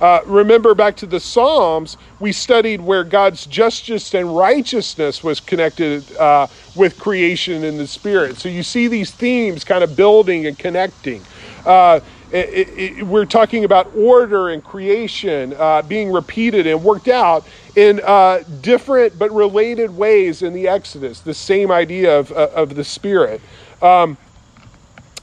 Uh, 0.01 0.21
remember 0.27 0.75
back 0.75 0.97
to 0.97 1.07
the 1.07 1.21
Psalms, 1.21 1.97
we 2.19 2.33
studied 2.33 2.81
where 2.81 3.05
God's 3.05 3.47
justice 3.47 4.13
and 4.15 4.37
righteousness 4.37 5.23
was 5.23 5.39
connected 5.39 6.17
uh, 6.17 6.49
with 6.75 6.99
creation 6.99 7.63
in 7.63 7.79
the 7.79 7.87
Spirit. 7.87 8.37
So 8.37 8.49
you 8.49 8.65
see 8.65 8.89
these 8.89 9.13
themes 9.13 9.63
kind 9.63 9.85
of 9.85 9.95
building 9.95 10.47
and 10.47 10.59
connecting. 10.59 11.23
Uh, 11.65 12.01
it, 12.33 12.69
it, 12.79 13.03
we're 13.03 13.27
talking 13.27 13.65
about 13.65 13.95
order 13.95 14.49
and 14.49 14.65
creation 14.65 15.55
uh, 15.59 15.83
being 15.83 16.11
repeated 16.11 16.67
and 16.67 16.83
worked 16.83 17.09
out 17.09 17.47
in 17.77 18.01
uh, 18.05 18.43
different 18.61 19.19
but 19.19 19.31
related 19.33 19.95
ways 19.97 20.43
in 20.43 20.53
the 20.53 20.69
Exodus, 20.69 21.21
the 21.21 21.35
same 21.35 21.71
idea 21.71 22.19
of, 22.19 22.33
uh, 22.33 22.49
of 22.55 22.75
the 22.75 22.85
Spirit. 22.85 23.41
Um, 23.81 24.17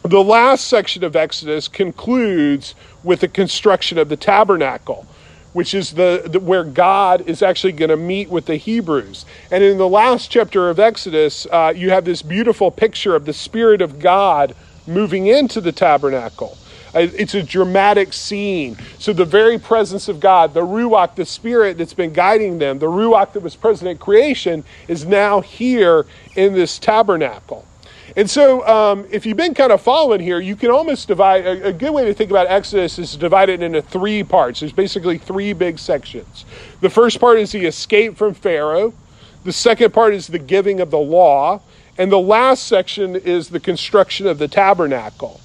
the 0.03 0.23
last 0.23 0.67
section 0.67 1.03
of 1.03 1.15
Exodus 1.15 1.67
concludes 1.67 2.75
with 3.03 3.21
the 3.21 3.27
construction 3.27 3.97
of 3.97 4.09
the 4.09 4.17
tabernacle 4.17 5.05
which 5.53 5.73
is 5.73 5.93
the, 5.93 6.23
the, 6.31 6.39
where 6.39 6.63
God 6.63 7.27
is 7.27 7.41
actually 7.41 7.73
going 7.73 7.89
to 7.89 7.97
meet 7.97 8.29
with 8.29 8.45
the 8.45 8.55
Hebrews. 8.55 9.25
And 9.51 9.63
in 9.63 9.77
the 9.77 9.87
last 9.87 10.29
chapter 10.29 10.69
of 10.69 10.79
Exodus, 10.79 11.47
uh, 11.51 11.73
you 11.75 11.89
have 11.89 12.05
this 12.05 12.21
beautiful 12.21 12.69
picture 12.69 13.15
of 13.15 13.25
the 13.25 13.33
Spirit 13.33 13.81
of 13.81 13.99
God 13.99 14.55
moving 14.85 15.27
into 15.27 15.59
the 15.61 15.71
tabernacle. 15.71 16.57
It's 16.93 17.35
a 17.35 17.43
dramatic 17.43 18.13
scene. 18.13 18.77
So, 18.97 19.13
the 19.13 19.25
very 19.25 19.57
presence 19.57 20.07
of 20.07 20.19
God, 20.19 20.53
the 20.53 20.61
Ruach, 20.61 21.15
the 21.15 21.25
Spirit 21.25 21.77
that's 21.77 21.93
been 21.93 22.13
guiding 22.13 22.57
them, 22.57 22.79
the 22.79 22.87
Ruach 22.87 23.33
that 23.33 23.41
was 23.41 23.55
present 23.55 23.89
at 23.89 23.99
creation, 23.99 24.63
is 24.87 25.05
now 25.05 25.41
here 25.41 26.05
in 26.35 26.53
this 26.53 26.79
tabernacle. 26.79 27.65
And 28.15 28.29
so, 28.29 28.67
um, 28.67 29.05
if 29.11 29.25
you've 29.25 29.37
been 29.37 29.53
kind 29.53 29.71
of 29.71 29.81
following 29.81 30.19
here, 30.19 30.39
you 30.39 30.55
can 30.55 30.71
almost 30.71 31.07
divide 31.07 31.45
a, 31.45 31.67
a, 31.67 31.73
good 31.73 31.91
way 31.91 32.05
to 32.05 32.13
think 32.13 32.31
about 32.31 32.47
Exodus 32.47 32.97
is 32.97 33.11
to 33.11 33.17
divide 33.17 33.49
it 33.49 33.61
into 33.61 33.81
three 33.81 34.23
parts. 34.23 34.61
There's 34.61 34.73
basically 34.73 35.17
three 35.17 35.53
big 35.53 35.77
sections. 35.77 36.45
The 36.81 36.89
first 36.89 37.19
part 37.19 37.37
is 37.39 37.51
the 37.51 37.65
escape 37.65 38.17
from 38.17 38.33
Pharaoh, 38.33 38.93
the 39.43 39.53
second 39.53 39.93
part 39.93 40.13
is 40.13 40.27
the 40.27 40.39
giving 40.39 40.81
of 40.81 40.91
the 40.91 40.99
law, 40.99 41.61
and 41.97 42.11
the 42.11 42.19
last 42.19 42.67
section 42.67 43.15
is 43.15 43.49
the 43.49 43.59
construction 43.59 44.27
of 44.27 44.37
the 44.37 44.47
tabernacle. 44.47 45.39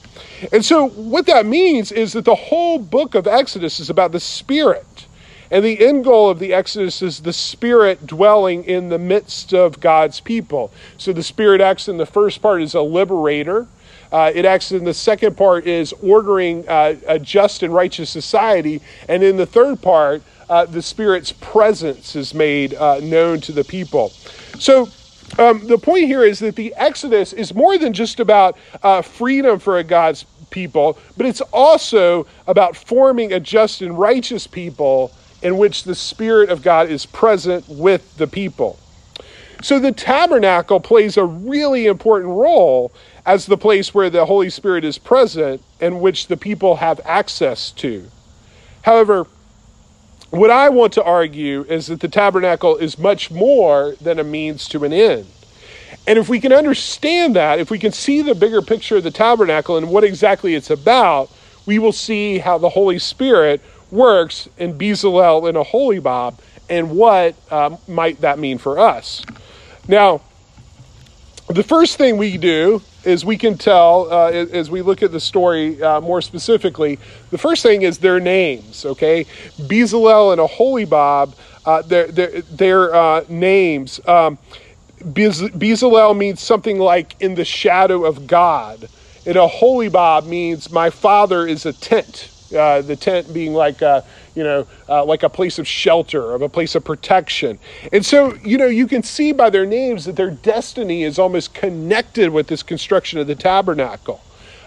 And 0.52 0.64
so, 0.64 0.88
what 0.88 1.26
that 1.26 1.46
means 1.46 1.92
is 1.92 2.12
that 2.12 2.24
the 2.24 2.34
whole 2.34 2.78
book 2.78 3.14
of 3.14 3.26
Exodus 3.26 3.80
is 3.80 3.90
about 3.90 4.12
the 4.12 4.20
Spirit. 4.20 5.06
And 5.50 5.64
the 5.64 5.86
end 5.86 6.04
goal 6.04 6.30
of 6.30 6.38
the 6.38 6.52
Exodus 6.52 7.02
is 7.02 7.20
the 7.20 7.32
Spirit 7.32 8.06
dwelling 8.06 8.64
in 8.64 8.88
the 8.88 8.98
midst 8.98 9.52
of 9.52 9.80
God's 9.80 10.20
people. 10.20 10.72
So, 10.98 11.12
the 11.12 11.22
Spirit 11.22 11.60
acts 11.60 11.88
in 11.88 11.96
the 11.96 12.06
first 12.06 12.42
part 12.42 12.62
as 12.62 12.74
a 12.74 12.82
liberator. 12.82 13.66
Uh, 14.10 14.30
it 14.34 14.44
acts 14.44 14.70
in 14.70 14.84
the 14.84 14.94
second 14.94 15.36
part 15.36 15.66
is 15.66 15.92
ordering 15.94 16.68
uh, 16.68 16.94
a 17.06 17.18
just 17.18 17.62
and 17.62 17.74
righteous 17.74 18.10
society. 18.10 18.80
And 19.08 19.22
in 19.22 19.36
the 19.36 19.46
third 19.46 19.82
part, 19.82 20.22
uh, 20.48 20.66
the 20.66 20.82
Spirit's 20.82 21.32
presence 21.32 22.14
is 22.14 22.34
made 22.34 22.74
uh, 22.74 23.00
known 23.00 23.40
to 23.42 23.52
the 23.52 23.64
people. 23.64 24.10
So, 24.58 24.88
um, 25.38 25.66
the 25.66 25.78
point 25.78 26.06
here 26.06 26.24
is 26.24 26.38
that 26.40 26.56
the 26.56 26.74
Exodus 26.76 27.32
is 27.32 27.54
more 27.54 27.78
than 27.78 27.92
just 27.92 28.20
about 28.20 28.56
uh, 28.82 29.02
freedom 29.02 29.58
for 29.58 29.78
a 29.78 29.84
God's 29.84 30.24
people, 30.50 30.98
but 31.16 31.26
it's 31.26 31.40
also 31.52 32.26
about 32.46 32.76
forming 32.76 33.32
a 33.32 33.40
just 33.40 33.82
and 33.82 33.98
righteous 33.98 34.46
people 34.46 35.12
in 35.42 35.58
which 35.58 35.84
the 35.84 35.94
Spirit 35.94 36.50
of 36.50 36.62
God 36.62 36.88
is 36.88 37.04
present 37.06 37.68
with 37.68 38.16
the 38.16 38.26
people. 38.26 38.78
So 39.62 39.78
the 39.78 39.92
tabernacle 39.92 40.80
plays 40.80 41.16
a 41.16 41.24
really 41.24 41.86
important 41.86 42.30
role 42.30 42.92
as 43.26 43.46
the 43.46 43.56
place 43.56 43.94
where 43.94 44.10
the 44.10 44.26
Holy 44.26 44.50
Spirit 44.50 44.84
is 44.84 44.98
present 44.98 45.62
and 45.80 46.00
which 46.00 46.26
the 46.26 46.36
people 46.36 46.76
have 46.76 47.00
access 47.04 47.70
to. 47.72 48.10
However, 48.82 49.26
what 50.38 50.50
I 50.50 50.68
want 50.68 50.92
to 50.94 51.04
argue 51.04 51.64
is 51.68 51.86
that 51.88 52.00
the 52.00 52.08
tabernacle 52.08 52.76
is 52.76 52.98
much 52.98 53.30
more 53.30 53.94
than 54.00 54.18
a 54.18 54.24
means 54.24 54.68
to 54.68 54.84
an 54.84 54.92
end. 54.92 55.26
And 56.06 56.18
if 56.18 56.28
we 56.28 56.40
can 56.40 56.52
understand 56.52 57.36
that, 57.36 57.58
if 57.58 57.70
we 57.70 57.78
can 57.78 57.92
see 57.92 58.20
the 58.22 58.34
bigger 58.34 58.60
picture 58.60 58.96
of 58.96 59.04
the 59.04 59.10
tabernacle 59.10 59.76
and 59.76 59.88
what 59.88 60.04
exactly 60.04 60.54
it's 60.54 60.70
about, 60.70 61.30
we 61.66 61.78
will 61.78 61.92
see 61.92 62.38
how 62.38 62.58
the 62.58 62.68
Holy 62.68 62.98
Spirit 62.98 63.62
works 63.90 64.48
in 64.58 64.76
Bezalel 64.76 65.48
and 65.48 65.56
Aholiab, 65.56 66.38
and 66.68 66.90
what 66.90 67.34
um, 67.52 67.78
might 67.86 68.20
that 68.22 68.38
mean 68.38 68.58
for 68.58 68.78
us. 68.78 69.24
Now, 69.86 70.22
the 71.48 71.62
first 71.62 71.96
thing 71.96 72.16
we 72.16 72.36
do 72.38 72.82
is 73.04 73.24
we 73.24 73.36
can 73.36 73.56
tell, 73.58 74.12
uh, 74.12 74.30
as 74.30 74.70
we 74.70 74.82
look 74.82 75.02
at 75.02 75.12
the 75.12 75.20
story 75.20 75.82
uh, 75.82 76.00
more 76.00 76.22
specifically, 76.22 76.98
the 77.30 77.38
first 77.38 77.62
thing 77.62 77.82
is 77.82 77.98
their 77.98 78.20
names, 78.20 78.84
okay? 78.84 79.24
Bezalel 79.58 80.32
and 80.32 80.40
Aholibab, 80.40 81.34
uh, 81.64 81.82
their, 81.82 82.08
their, 82.08 82.40
their 82.42 82.94
uh, 82.94 83.24
names. 83.28 84.00
Um, 84.06 84.38
Bezalel 85.00 86.16
means 86.16 86.40
something 86.40 86.78
like 86.78 87.20
in 87.20 87.34
the 87.34 87.44
shadow 87.44 88.04
of 88.04 88.26
God. 88.26 88.88
And 89.26 89.36
Aholibab 89.36 90.26
means 90.26 90.70
my 90.70 90.90
father 90.90 91.46
is 91.46 91.66
a 91.66 91.72
tent. 91.72 92.30
Uh, 92.54 92.82
the 92.82 92.96
tent 92.96 93.32
being 93.32 93.52
like 93.52 93.82
a, 93.82 94.04
you 94.34 94.44
know, 94.44 94.66
uh, 94.88 95.04
like 95.04 95.22
a 95.22 95.28
place 95.28 95.58
of 95.58 95.66
shelter, 95.66 96.34
of 96.34 96.42
a 96.42 96.48
place 96.48 96.74
of 96.74 96.84
protection. 96.84 97.58
And 97.92 98.04
so, 98.04 98.34
you 98.36 98.58
know, 98.58 98.66
you 98.66 98.86
can 98.86 99.02
see 99.02 99.32
by 99.32 99.50
their 99.50 99.66
names 99.66 100.04
that 100.04 100.16
their 100.16 100.30
destiny 100.30 101.02
is 101.02 101.18
almost 101.18 101.54
connected 101.54 102.30
with 102.30 102.46
this 102.46 102.62
construction 102.62 103.18
of 103.18 103.26
the 103.26 103.34
tabernacle. 103.34 104.22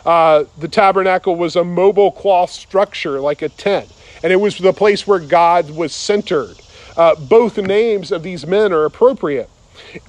Uh, 0.06 0.46
the 0.58 0.68
tabernacle 0.68 1.36
was 1.36 1.56
a 1.56 1.64
mobile 1.64 2.12
cloth 2.12 2.50
structure 2.50 3.20
like 3.20 3.42
a 3.42 3.50
tent, 3.50 3.92
and 4.24 4.32
it 4.32 4.38
was 4.38 4.58
the 4.58 4.74
place 4.74 5.06
where 5.06 5.20
God 5.20 5.70
was 5.70 5.94
centered. 5.94 6.56
Uh, 6.96 7.16
both 7.16 7.58
names 7.58 8.12
of 8.12 8.24
these 8.24 8.48
men 8.48 8.72
are 8.74 8.86
appropriate. 8.86 9.50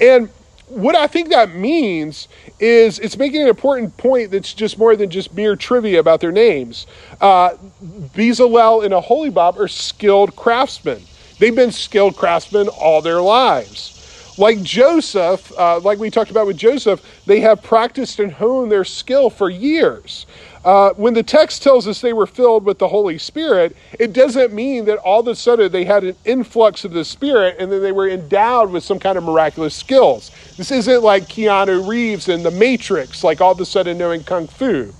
And 0.00 0.30
what 0.68 0.94
I 0.94 1.06
think 1.06 1.30
that 1.30 1.54
means 1.54 2.28
is 2.58 2.98
it's 2.98 3.16
making 3.16 3.42
an 3.42 3.48
important 3.48 3.96
point 3.96 4.30
that's 4.30 4.52
just 4.52 4.78
more 4.78 4.96
than 4.96 5.10
just 5.10 5.34
mere 5.34 5.56
trivia 5.56 6.00
about 6.00 6.20
their 6.20 6.32
names. 6.32 6.86
Uh, 7.20 7.50
Bezalel 7.82 8.84
and 8.84 8.92
Aholibab 8.94 9.58
are 9.58 9.68
skilled 9.68 10.36
craftsmen. 10.36 11.06
They've 11.38 11.54
been 11.54 11.72
skilled 11.72 12.16
craftsmen 12.16 12.68
all 12.68 13.00
their 13.00 13.22
lives. 13.22 13.97
Like 14.38 14.62
Joseph, 14.62 15.52
uh, 15.58 15.80
like 15.80 15.98
we 15.98 16.10
talked 16.10 16.30
about 16.30 16.46
with 16.46 16.56
Joseph, 16.56 17.02
they 17.26 17.40
have 17.40 17.60
practiced 17.62 18.20
and 18.20 18.32
honed 18.32 18.70
their 18.70 18.84
skill 18.84 19.30
for 19.30 19.50
years. 19.50 20.26
Uh, 20.64 20.92
when 20.94 21.14
the 21.14 21.22
text 21.22 21.62
tells 21.62 21.88
us 21.88 22.00
they 22.00 22.12
were 22.12 22.26
filled 22.26 22.64
with 22.64 22.78
the 22.78 22.88
Holy 22.88 23.18
Spirit, 23.18 23.76
it 23.98 24.12
doesn't 24.12 24.52
mean 24.52 24.84
that 24.84 24.98
all 24.98 25.20
of 25.20 25.28
a 25.28 25.34
sudden 25.34 25.72
they 25.72 25.84
had 25.84 26.04
an 26.04 26.16
influx 26.24 26.84
of 26.84 26.92
the 26.92 27.04
Spirit 27.04 27.56
and 27.58 27.70
then 27.72 27.82
they 27.82 27.92
were 27.92 28.08
endowed 28.08 28.70
with 28.70 28.84
some 28.84 28.98
kind 28.98 29.18
of 29.18 29.24
miraculous 29.24 29.74
skills. 29.74 30.30
This 30.56 30.70
isn't 30.70 31.02
like 31.02 31.24
Keanu 31.24 31.88
Reeves 31.88 32.28
in 32.28 32.42
The 32.42 32.50
Matrix, 32.50 33.24
like 33.24 33.40
all 33.40 33.52
of 33.52 33.60
a 33.60 33.66
sudden 33.66 33.98
knowing 33.98 34.22
Kung 34.22 34.46
Fu. 34.46 34.92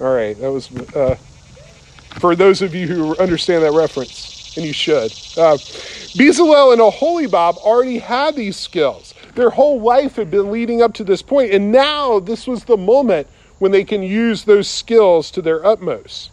All 0.00 0.14
right, 0.14 0.38
that 0.38 0.52
was 0.52 0.70
uh, 0.94 1.16
for 2.20 2.36
those 2.36 2.62
of 2.62 2.74
you 2.74 2.86
who 2.86 3.16
understand 3.16 3.64
that 3.64 3.72
reference, 3.72 4.56
and 4.56 4.66
you 4.66 4.72
should. 4.72 5.12
Uh, 5.36 5.56
Bezalel 6.16 6.72
and 6.72 6.80
Aholibab 6.80 7.58
already 7.58 7.98
had 7.98 8.36
these 8.36 8.56
skills. 8.56 9.12
Their 9.34 9.50
whole 9.50 9.80
life 9.82 10.16
had 10.16 10.30
been 10.30 10.50
leading 10.50 10.80
up 10.80 10.94
to 10.94 11.04
this 11.04 11.20
point, 11.20 11.52
and 11.52 11.70
now 11.70 12.20
this 12.20 12.46
was 12.46 12.64
the 12.64 12.78
moment 12.78 13.26
when 13.58 13.70
they 13.70 13.84
can 13.84 14.02
use 14.02 14.44
those 14.44 14.66
skills 14.66 15.30
to 15.32 15.42
their 15.42 15.64
utmost. 15.64 16.30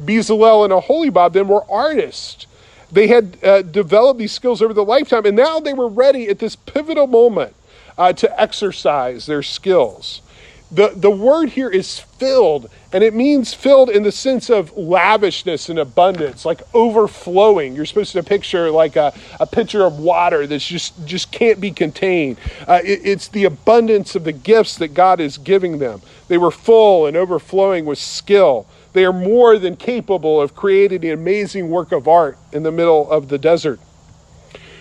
Bezalel 0.00 0.64
and 0.64 0.72
Aholibab 0.72 1.34
then 1.34 1.46
were 1.46 1.70
artists. 1.70 2.46
They 2.90 3.08
had 3.08 3.36
uh, 3.44 3.60
developed 3.60 4.18
these 4.18 4.32
skills 4.32 4.62
over 4.62 4.72
the 4.72 4.84
lifetime, 4.84 5.26
and 5.26 5.36
now 5.36 5.60
they 5.60 5.74
were 5.74 5.88
ready 5.88 6.28
at 6.28 6.38
this 6.38 6.56
pivotal 6.56 7.06
moment 7.06 7.54
uh, 7.98 8.14
to 8.14 8.40
exercise 8.40 9.26
their 9.26 9.42
skills. 9.42 10.22
The, 10.70 10.92
the 10.94 11.10
word 11.10 11.48
here 11.48 11.70
is 11.70 11.98
filled, 11.98 12.68
and 12.92 13.02
it 13.02 13.14
means 13.14 13.54
filled 13.54 13.88
in 13.88 14.02
the 14.02 14.12
sense 14.12 14.50
of 14.50 14.76
lavishness 14.76 15.70
and 15.70 15.78
abundance, 15.78 16.44
like 16.44 16.60
overflowing. 16.74 17.74
You're 17.74 17.86
supposed 17.86 18.12
to 18.12 18.22
picture 18.22 18.70
like 18.70 18.96
a, 18.96 19.14
a 19.40 19.46
pitcher 19.46 19.82
of 19.84 19.98
water 19.98 20.46
that's 20.46 20.66
just, 20.66 21.06
just 21.06 21.32
can't 21.32 21.58
be 21.58 21.70
contained. 21.70 22.36
Uh, 22.66 22.80
it, 22.84 23.00
it's 23.02 23.28
the 23.28 23.44
abundance 23.44 24.14
of 24.14 24.24
the 24.24 24.32
gifts 24.32 24.76
that 24.76 24.88
God 24.88 25.20
is 25.20 25.38
giving 25.38 25.78
them. 25.78 26.02
They 26.28 26.36
were 26.36 26.50
full 26.50 27.06
and 27.06 27.16
overflowing 27.16 27.86
with 27.86 27.98
skill. 27.98 28.66
They 28.92 29.06
are 29.06 29.12
more 29.12 29.58
than 29.58 29.74
capable 29.74 30.38
of 30.38 30.54
creating 30.54 31.02
an 31.06 31.12
amazing 31.12 31.70
work 31.70 31.92
of 31.92 32.06
art 32.06 32.36
in 32.52 32.62
the 32.62 32.72
middle 32.72 33.10
of 33.10 33.28
the 33.28 33.38
desert. 33.38 33.80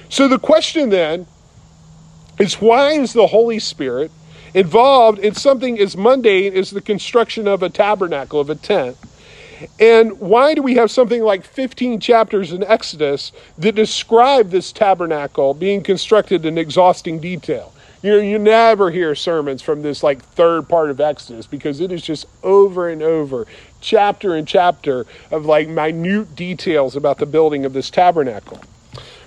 So 0.09 0.27
the 0.27 0.39
question 0.39 0.89
then 0.89 1.27
is 2.39 2.55
why 2.55 2.91
is 2.91 3.13
the 3.13 3.27
Holy 3.27 3.59
Spirit 3.59 4.11
involved 4.57 5.19
in 5.19 5.35
something 5.35 5.79
as 5.79 5.95
mundane 5.95 6.51
as 6.57 6.71
the 6.71 6.81
construction 6.81 7.47
of 7.47 7.61
a 7.61 7.69
tabernacle, 7.69 8.39
of 8.39 8.49
a 8.49 8.55
tent. 8.55 8.97
And 9.79 10.19
why 10.19 10.55
do 10.55 10.63
we 10.63 10.73
have 10.75 10.89
something 10.89 11.21
like 11.21 11.43
15 11.43 11.99
chapters 11.99 12.51
in 12.51 12.63
Exodus 12.63 13.31
that 13.59 13.75
describe 13.75 14.49
this 14.49 14.71
tabernacle 14.71 15.53
being 15.53 15.83
constructed 15.83 16.43
in 16.43 16.57
exhausting 16.57 17.19
detail? 17.19 17.71
You 18.01 18.13
know, 18.13 18.17
you 18.17 18.39
never 18.39 18.89
hear 18.89 19.13
sermons 19.13 19.61
from 19.61 19.83
this 19.83 20.01
like 20.01 20.23
third 20.23 20.67
part 20.67 20.89
of 20.89 20.99
Exodus 20.99 21.45
because 21.45 21.79
it 21.79 21.91
is 21.91 22.01
just 22.01 22.25
over 22.41 22.89
and 22.89 23.03
over, 23.03 23.45
chapter 23.79 24.33
and 24.33 24.47
chapter 24.47 25.05
of 25.29 25.45
like 25.45 25.67
minute 25.67 26.35
details 26.35 26.95
about 26.95 27.19
the 27.19 27.27
building 27.27 27.63
of 27.63 27.73
this 27.73 27.91
tabernacle. 27.91 28.59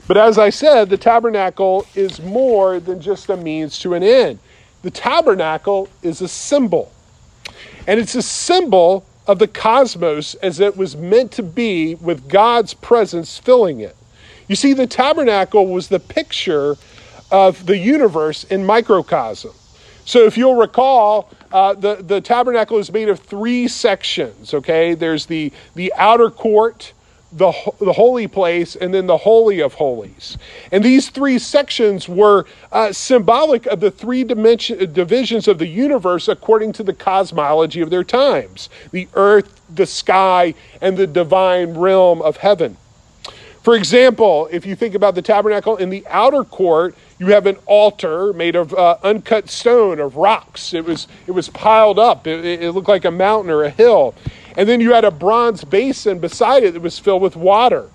But 0.09 0.17
as 0.17 0.39
I 0.39 0.51
said, 0.51 0.91
the 0.91 0.99
tabernacle 0.99 1.87
is 1.95 2.21
more 2.21 2.81
than 2.81 3.01
just 3.01 3.31
a 3.31 3.37
means 3.37 3.79
to 3.81 3.95
an 3.95 4.03
end. 4.03 4.41
The 4.83 4.91
tabernacle 4.91 5.89
is 6.03 6.21
a 6.23 6.29
symbol, 6.29 6.91
and 7.87 8.01
it's 8.01 8.15
a 8.15 8.23
symbol 8.23 9.05
of 9.27 9.39
the 9.39 9.49
cosmos 9.49 10.35
as 10.37 10.59
it 10.59 10.77
was 10.77 10.97
meant 10.97 11.33
to 11.33 11.43
be 11.43 11.95
with 11.97 12.29
God's 12.29 12.75
presence 12.75 13.39
filling 13.39 13.81
it. 13.81 13.97
You 14.49 14.57
see, 14.57 14.73
the 14.73 14.87
tabernacle 14.87 15.67
was 15.67 15.89
the 15.89 16.01
picture 16.01 16.77
of 17.31 17.67
the 17.67 17.77
universe 17.77 18.45
in 18.45 18.67
microcosm. 18.67 19.53
So, 20.05 20.25
if 20.25 20.37
you'll 20.37 20.57
recall, 20.57 21.31
uh, 21.53 21.75
the, 21.75 21.97
the 21.97 22.21
tabernacle 22.21 22.79
is 22.79 22.91
made 22.91 23.09
of 23.09 23.21
three 23.21 23.69
sections, 23.69 24.53
okay? 24.55 24.95
There's 24.95 25.27
the, 25.27 25.53
the 25.75 25.93
outer 25.97 26.31
court, 26.31 26.93
the, 27.33 27.53
the 27.81 27.93
holy 27.93 28.27
place 28.27 28.75
and 28.77 28.93
then 28.93 29.07
the 29.07 29.17
holy 29.17 29.61
of 29.61 29.75
holies. 29.75 30.37
And 30.73 30.83
these 30.83 31.11
three 31.11 31.39
sections 31.39 32.09
were 32.09 32.47
uh, 32.73 32.93
symbolic 32.93 33.67
of 33.67 33.81
the 33.81 33.91
three 33.91 34.25
dimension 34.25 34.93
divisions 34.93 35.47
of 35.47 35.59
the 35.59 35.67
universe 35.67 36.29
according 36.29 36.73
to 36.73 36.83
the 36.83 36.93
cosmology 36.93 37.81
of 37.81 37.91
their 37.91 38.05
times 38.05 38.69
the 38.91 39.09
earth 39.15 39.61
the 39.75 39.87
sky 39.87 40.55
and 40.81 40.97
the 40.97 41.07
divine 41.07 41.75
realm 41.75 42.21
of 42.23 42.39
heaven. 42.39 42.77
For 43.63 43.77
example 43.77 44.49
if 44.51 44.67
you 44.67 44.75
think 44.75 44.95
about 44.95 45.15
the 45.15 45.23
tabernacle 45.23 45.77
in 45.77 45.91
the 45.91 46.05
outer 46.09 46.43
court 46.43 46.97
you 47.19 47.27
have 47.27 47.47
an 47.47 47.57
altar 47.67 48.33
made 48.33 48.57
of 48.57 48.73
uh, 48.75 48.97
uncut 49.03 49.51
stone 49.51 50.01
of 50.01 50.17
rocks. 50.17 50.75
It 50.75 50.85
was 50.85 51.07
it 51.27 51.33
was 51.33 51.49
piled 51.49 51.99
up. 51.99 52.27
It, 52.27 52.45
it 52.45 52.73
looked 52.73 52.89
like 52.89 53.05
a 53.05 53.11
mountain 53.11 53.51
or 53.51 53.63
a 53.63 53.71
hill 53.71 54.15
and 54.57 54.69
then 54.69 54.81
you 54.81 54.93
had 54.93 55.05
a 55.05 55.11
bronze 55.11 55.65
basin 55.65 56.19
beside 56.19 56.63
it 56.63 56.75
that 56.75 56.83
was 56.83 56.99
filled 56.99 57.23
with 57.23 57.37
water. 57.37 57.89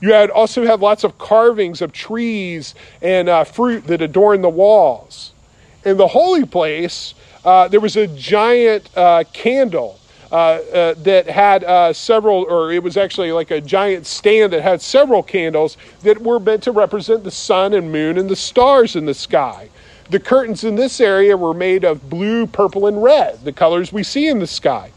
You 0.00 0.12
had 0.12 0.30
also 0.30 0.66
had 0.66 0.80
lots 0.80 1.04
of 1.04 1.16
carvings 1.16 1.80
of 1.80 1.92
trees 1.92 2.74
and 3.00 3.28
uh, 3.28 3.44
fruit 3.44 3.86
that 3.86 4.02
adorned 4.02 4.42
the 4.42 4.48
walls. 4.48 5.32
In 5.84 5.96
the 5.96 6.08
holy 6.08 6.44
place, 6.44 7.14
uh, 7.44 7.68
there 7.68 7.80
was 7.80 7.96
a 7.96 8.08
giant 8.08 8.88
uh, 8.96 9.24
candle 9.32 10.00
uh, 10.32 10.34
uh, 10.34 10.94
that 10.98 11.28
had 11.28 11.62
uh, 11.62 11.92
several, 11.92 12.44
or 12.48 12.72
it 12.72 12.82
was 12.82 12.96
actually 12.96 13.30
like 13.32 13.50
a 13.50 13.60
giant 13.60 14.06
stand 14.06 14.52
that 14.52 14.62
had 14.62 14.80
several 14.80 15.22
candles 15.22 15.76
that 16.02 16.20
were 16.20 16.40
meant 16.40 16.62
to 16.62 16.72
represent 16.72 17.22
the 17.22 17.30
sun 17.30 17.74
and 17.74 17.92
moon 17.92 18.16
and 18.16 18.28
the 18.28 18.36
stars 18.36 18.96
in 18.96 19.04
the 19.04 19.14
sky. 19.14 19.68
The 20.10 20.18
curtains 20.18 20.64
in 20.64 20.74
this 20.74 21.00
area 21.00 21.36
were 21.36 21.54
made 21.54 21.84
of 21.84 22.08
blue, 22.08 22.46
purple, 22.46 22.86
and 22.86 23.02
red, 23.02 23.44
the 23.44 23.52
colors 23.52 23.92
we 23.92 24.02
see 24.02 24.26
in 24.26 24.38
the 24.38 24.46
sky. 24.46 24.90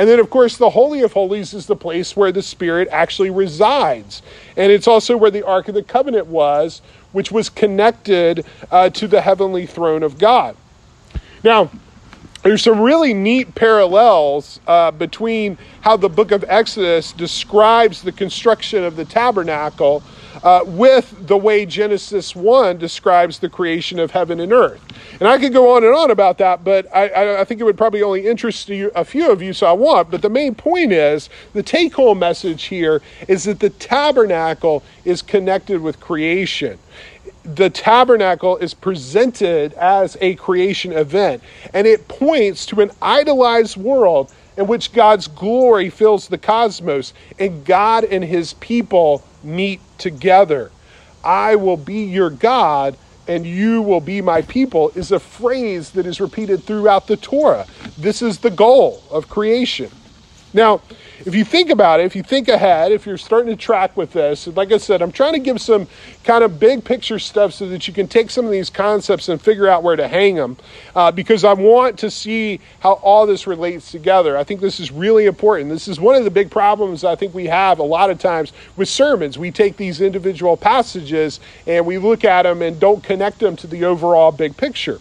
And 0.00 0.08
then, 0.08 0.18
of 0.18 0.30
course, 0.30 0.56
the 0.56 0.70
Holy 0.70 1.02
of 1.02 1.12
Holies 1.12 1.52
is 1.52 1.66
the 1.66 1.76
place 1.76 2.16
where 2.16 2.32
the 2.32 2.40
Spirit 2.40 2.88
actually 2.90 3.28
resides. 3.28 4.22
And 4.56 4.72
it's 4.72 4.88
also 4.88 5.14
where 5.14 5.30
the 5.30 5.42
Ark 5.42 5.68
of 5.68 5.74
the 5.74 5.82
Covenant 5.82 6.26
was, 6.26 6.80
which 7.12 7.30
was 7.30 7.50
connected 7.50 8.46
uh, 8.70 8.88
to 8.88 9.06
the 9.06 9.20
heavenly 9.20 9.66
throne 9.66 10.02
of 10.02 10.18
God. 10.18 10.56
Now, 11.44 11.70
there's 12.42 12.62
some 12.62 12.80
really 12.80 13.12
neat 13.12 13.54
parallels 13.54 14.58
uh, 14.66 14.90
between 14.90 15.58
how 15.82 15.98
the 15.98 16.08
book 16.08 16.30
of 16.30 16.46
Exodus 16.48 17.12
describes 17.12 18.00
the 18.00 18.12
construction 18.12 18.82
of 18.82 18.96
the 18.96 19.04
tabernacle 19.04 20.02
uh, 20.42 20.62
with 20.66 21.26
the 21.26 21.36
way 21.36 21.66
Genesis 21.66 22.34
1 22.34 22.78
describes 22.78 23.38
the 23.38 23.48
creation 23.48 23.98
of 23.98 24.10
heaven 24.10 24.40
and 24.40 24.52
earth. 24.52 24.80
And 25.18 25.28
I 25.28 25.38
could 25.38 25.52
go 25.52 25.74
on 25.76 25.84
and 25.84 25.94
on 25.94 26.10
about 26.10 26.38
that, 26.38 26.64
but 26.64 26.86
I, 26.94 27.40
I 27.40 27.44
think 27.44 27.60
it 27.60 27.64
would 27.64 27.78
probably 27.78 28.02
only 28.02 28.26
interest 28.26 28.68
you, 28.68 28.90
a 28.94 29.04
few 29.04 29.30
of 29.30 29.42
you, 29.42 29.52
so 29.52 29.66
I 29.66 29.72
won't. 29.72 30.10
But 30.10 30.22
the 30.22 30.30
main 30.30 30.54
point 30.54 30.92
is 30.92 31.28
the 31.52 31.62
take 31.62 31.94
home 31.94 32.18
message 32.18 32.64
here 32.64 33.02
is 33.28 33.44
that 33.44 33.60
the 33.60 33.70
tabernacle 33.70 34.82
is 35.04 35.22
connected 35.22 35.80
with 35.80 36.00
creation 36.00 36.78
the 37.42 37.70
tabernacle 37.70 38.56
is 38.58 38.74
presented 38.74 39.72
as 39.74 40.16
a 40.20 40.34
creation 40.36 40.92
event, 40.92 41.42
and 41.72 41.86
it 41.86 42.06
points 42.06 42.66
to 42.66 42.80
an 42.80 42.90
idolized 43.00 43.76
world 43.76 44.32
in 44.56 44.66
which 44.66 44.92
God's 44.92 45.26
glory 45.26 45.88
fills 45.88 46.28
the 46.28 46.38
cosmos, 46.38 47.14
and 47.38 47.64
God 47.64 48.04
and 48.04 48.22
his 48.22 48.52
people 48.54 49.24
meet 49.42 49.80
together. 49.98 50.70
I 51.22 51.56
will 51.56 51.76
be 51.76 52.04
your 52.04 52.30
God 52.30 52.96
and 53.28 53.46
you 53.46 53.80
will 53.80 54.00
be 54.00 54.20
my 54.20 54.42
people 54.42 54.90
is 54.96 55.12
a 55.12 55.20
phrase 55.20 55.90
that 55.92 56.04
is 56.06 56.20
repeated 56.20 56.64
throughout 56.64 57.06
the 57.06 57.16
Torah. 57.16 57.66
This 57.96 58.22
is 58.22 58.38
the 58.38 58.50
goal 58.50 59.02
of 59.10 59.28
creation. 59.28 59.90
Now, 60.52 60.80
if 61.26 61.34
you 61.34 61.44
think 61.44 61.70
about 61.70 62.00
it, 62.00 62.06
if 62.06 62.16
you 62.16 62.22
think 62.22 62.48
ahead, 62.48 62.92
if 62.92 63.04
you're 63.04 63.18
starting 63.18 63.50
to 63.50 63.56
track 63.56 63.96
with 63.96 64.12
this, 64.12 64.46
like 64.46 64.72
I 64.72 64.78
said, 64.78 65.02
I'm 65.02 65.12
trying 65.12 65.34
to 65.34 65.38
give 65.38 65.60
some 65.60 65.86
kind 66.24 66.42
of 66.42 66.58
big 66.58 66.82
picture 66.82 67.18
stuff 67.18 67.52
so 67.52 67.68
that 67.68 67.86
you 67.86 67.92
can 67.92 68.08
take 68.08 68.30
some 68.30 68.46
of 68.46 68.50
these 68.50 68.70
concepts 68.70 69.28
and 69.28 69.40
figure 69.40 69.68
out 69.68 69.82
where 69.82 69.96
to 69.96 70.08
hang 70.08 70.36
them 70.36 70.56
uh, 70.94 71.10
because 71.12 71.44
I 71.44 71.52
want 71.52 71.98
to 71.98 72.10
see 72.10 72.60
how 72.80 72.94
all 72.94 73.26
this 73.26 73.46
relates 73.46 73.90
together. 73.90 74.36
I 74.36 74.44
think 74.44 74.60
this 74.60 74.80
is 74.80 74.90
really 74.90 75.26
important. 75.26 75.68
This 75.68 75.88
is 75.88 76.00
one 76.00 76.14
of 76.14 76.24
the 76.24 76.30
big 76.30 76.50
problems 76.50 77.04
I 77.04 77.16
think 77.16 77.34
we 77.34 77.46
have 77.46 77.78
a 77.78 77.84
lot 77.84 78.10
of 78.10 78.18
times 78.18 78.52
with 78.76 78.88
sermons. 78.88 79.36
We 79.38 79.50
take 79.50 79.76
these 79.76 80.00
individual 80.00 80.56
passages 80.56 81.38
and 81.66 81.84
we 81.84 81.98
look 81.98 82.24
at 82.24 82.42
them 82.42 82.62
and 82.62 82.80
don't 82.80 83.04
connect 83.04 83.40
them 83.40 83.56
to 83.56 83.66
the 83.66 83.84
overall 83.84 84.32
big 84.32 84.56
picture. 84.56 85.00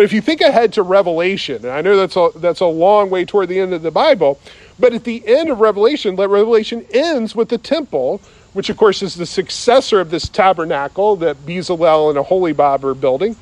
But 0.00 0.06
if 0.06 0.14
you 0.14 0.22
think 0.22 0.40
ahead 0.40 0.72
to 0.72 0.82
Revelation, 0.82 1.56
and 1.56 1.68
I 1.72 1.82
know 1.82 1.94
that's 1.94 2.16
a, 2.16 2.30
that's 2.36 2.60
a 2.60 2.64
long 2.66 3.10
way 3.10 3.26
toward 3.26 3.50
the 3.50 3.60
end 3.60 3.74
of 3.74 3.82
the 3.82 3.90
Bible, 3.90 4.40
but 4.78 4.94
at 4.94 5.04
the 5.04 5.22
end 5.26 5.50
of 5.50 5.60
Revelation, 5.60 6.16
that 6.16 6.26
Revelation 6.30 6.86
ends 6.94 7.36
with 7.36 7.50
the 7.50 7.58
temple, 7.58 8.22
which 8.54 8.70
of 8.70 8.78
course 8.78 9.02
is 9.02 9.16
the 9.16 9.26
successor 9.26 10.00
of 10.00 10.10
this 10.10 10.30
tabernacle 10.30 11.16
that 11.16 11.44
Bezalel 11.44 12.08
and 12.08 12.18
Aholiab 12.18 12.82
are 12.82 12.94
building. 12.94 13.36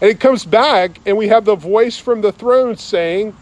And 0.00 0.04
it 0.04 0.20
comes 0.20 0.46
back, 0.46 1.02
and 1.04 1.18
we 1.18 1.28
have 1.28 1.44
the 1.44 1.54
voice 1.54 1.98
from 1.98 2.22
the 2.22 2.32
throne 2.32 2.78
saying, 2.78 3.34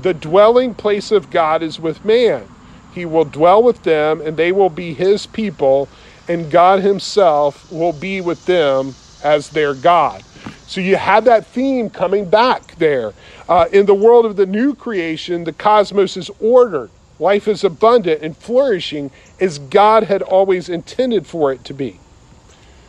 The 0.00 0.14
dwelling 0.14 0.74
place 0.74 1.12
of 1.12 1.28
God 1.28 1.62
is 1.62 1.78
with 1.78 2.06
man. 2.06 2.48
He 2.88 3.04
will 3.04 3.26
dwell 3.26 3.62
with 3.62 3.82
them, 3.82 4.22
and 4.22 4.38
they 4.38 4.50
will 4.50 4.70
be 4.70 4.94
his 4.94 5.26
people, 5.26 5.90
and 6.26 6.50
God 6.50 6.80
himself 6.80 7.70
will 7.70 7.92
be 7.92 8.22
with 8.22 8.46
them 8.46 8.96
as 9.20 9.50
their 9.50 9.74
God. 9.74 10.24
So 10.68 10.82
you 10.82 10.96
have 10.96 11.24
that 11.24 11.46
theme 11.46 11.88
coming 11.88 12.28
back 12.28 12.74
there. 12.76 13.14
Uh, 13.48 13.68
in 13.72 13.86
the 13.86 13.94
world 13.94 14.26
of 14.26 14.36
the 14.36 14.44
new 14.44 14.74
creation, 14.74 15.44
the 15.44 15.52
cosmos 15.54 16.14
is 16.18 16.30
ordered. 16.40 16.90
Life 17.18 17.48
is 17.48 17.64
abundant 17.64 18.22
and 18.22 18.36
flourishing 18.36 19.10
as 19.40 19.58
God 19.58 20.04
had 20.04 20.20
always 20.20 20.68
intended 20.68 21.26
for 21.26 21.52
it 21.52 21.64
to 21.64 21.72
be. 21.72 21.98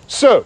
So, 0.07 0.45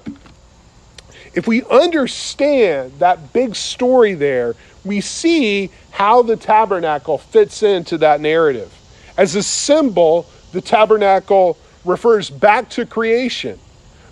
if 1.33 1.47
we 1.47 1.63
understand 1.63 2.99
that 2.99 3.33
big 3.33 3.55
story 3.55 4.13
there, 4.13 4.55
we 4.85 5.01
see 5.01 5.71
how 5.89 6.21
the 6.21 6.37
tabernacle 6.37 7.17
fits 7.17 7.63
into 7.63 7.97
that 7.97 8.21
narrative. 8.21 8.71
As 9.17 9.33
a 9.33 9.41
symbol, 9.41 10.27
the 10.51 10.61
tabernacle 10.61 11.57
refers 11.83 12.29
back 12.29 12.69
to 12.69 12.85
creation, 12.85 13.57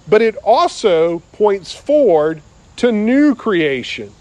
but 0.08 0.24
it 0.24 0.36
also 0.38 1.20
points 1.34 1.72
forward 1.72 2.42
to 2.82 2.92
new 2.92 3.36
creation. 3.36 4.12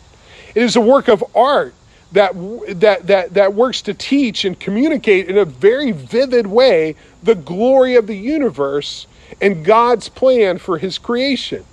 It 0.54 0.62
is 0.62 0.76
a 0.76 0.82
work 0.82 1.08
of 1.08 1.24
art 1.34 1.72
that, 2.12 2.34
that, 2.78 3.06
that, 3.06 3.32
that 3.32 3.54
works 3.54 3.80
to 3.82 3.94
teach 3.94 4.44
and 4.44 4.60
communicate 4.60 5.30
in 5.30 5.38
a 5.38 5.46
very 5.46 5.92
vivid 5.92 6.46
way 6.46 6.94
the 7.22 7.34
glory 7.34 7.96
of 7.96 8.06
the 8.06 8.16
universe 8.16 9.06
and 9.40 9.64
God's 9.64 10.10
plan 10.10 10.58
for 10.58 10.76
his 10.76 10.98
creation. 10.98 11.64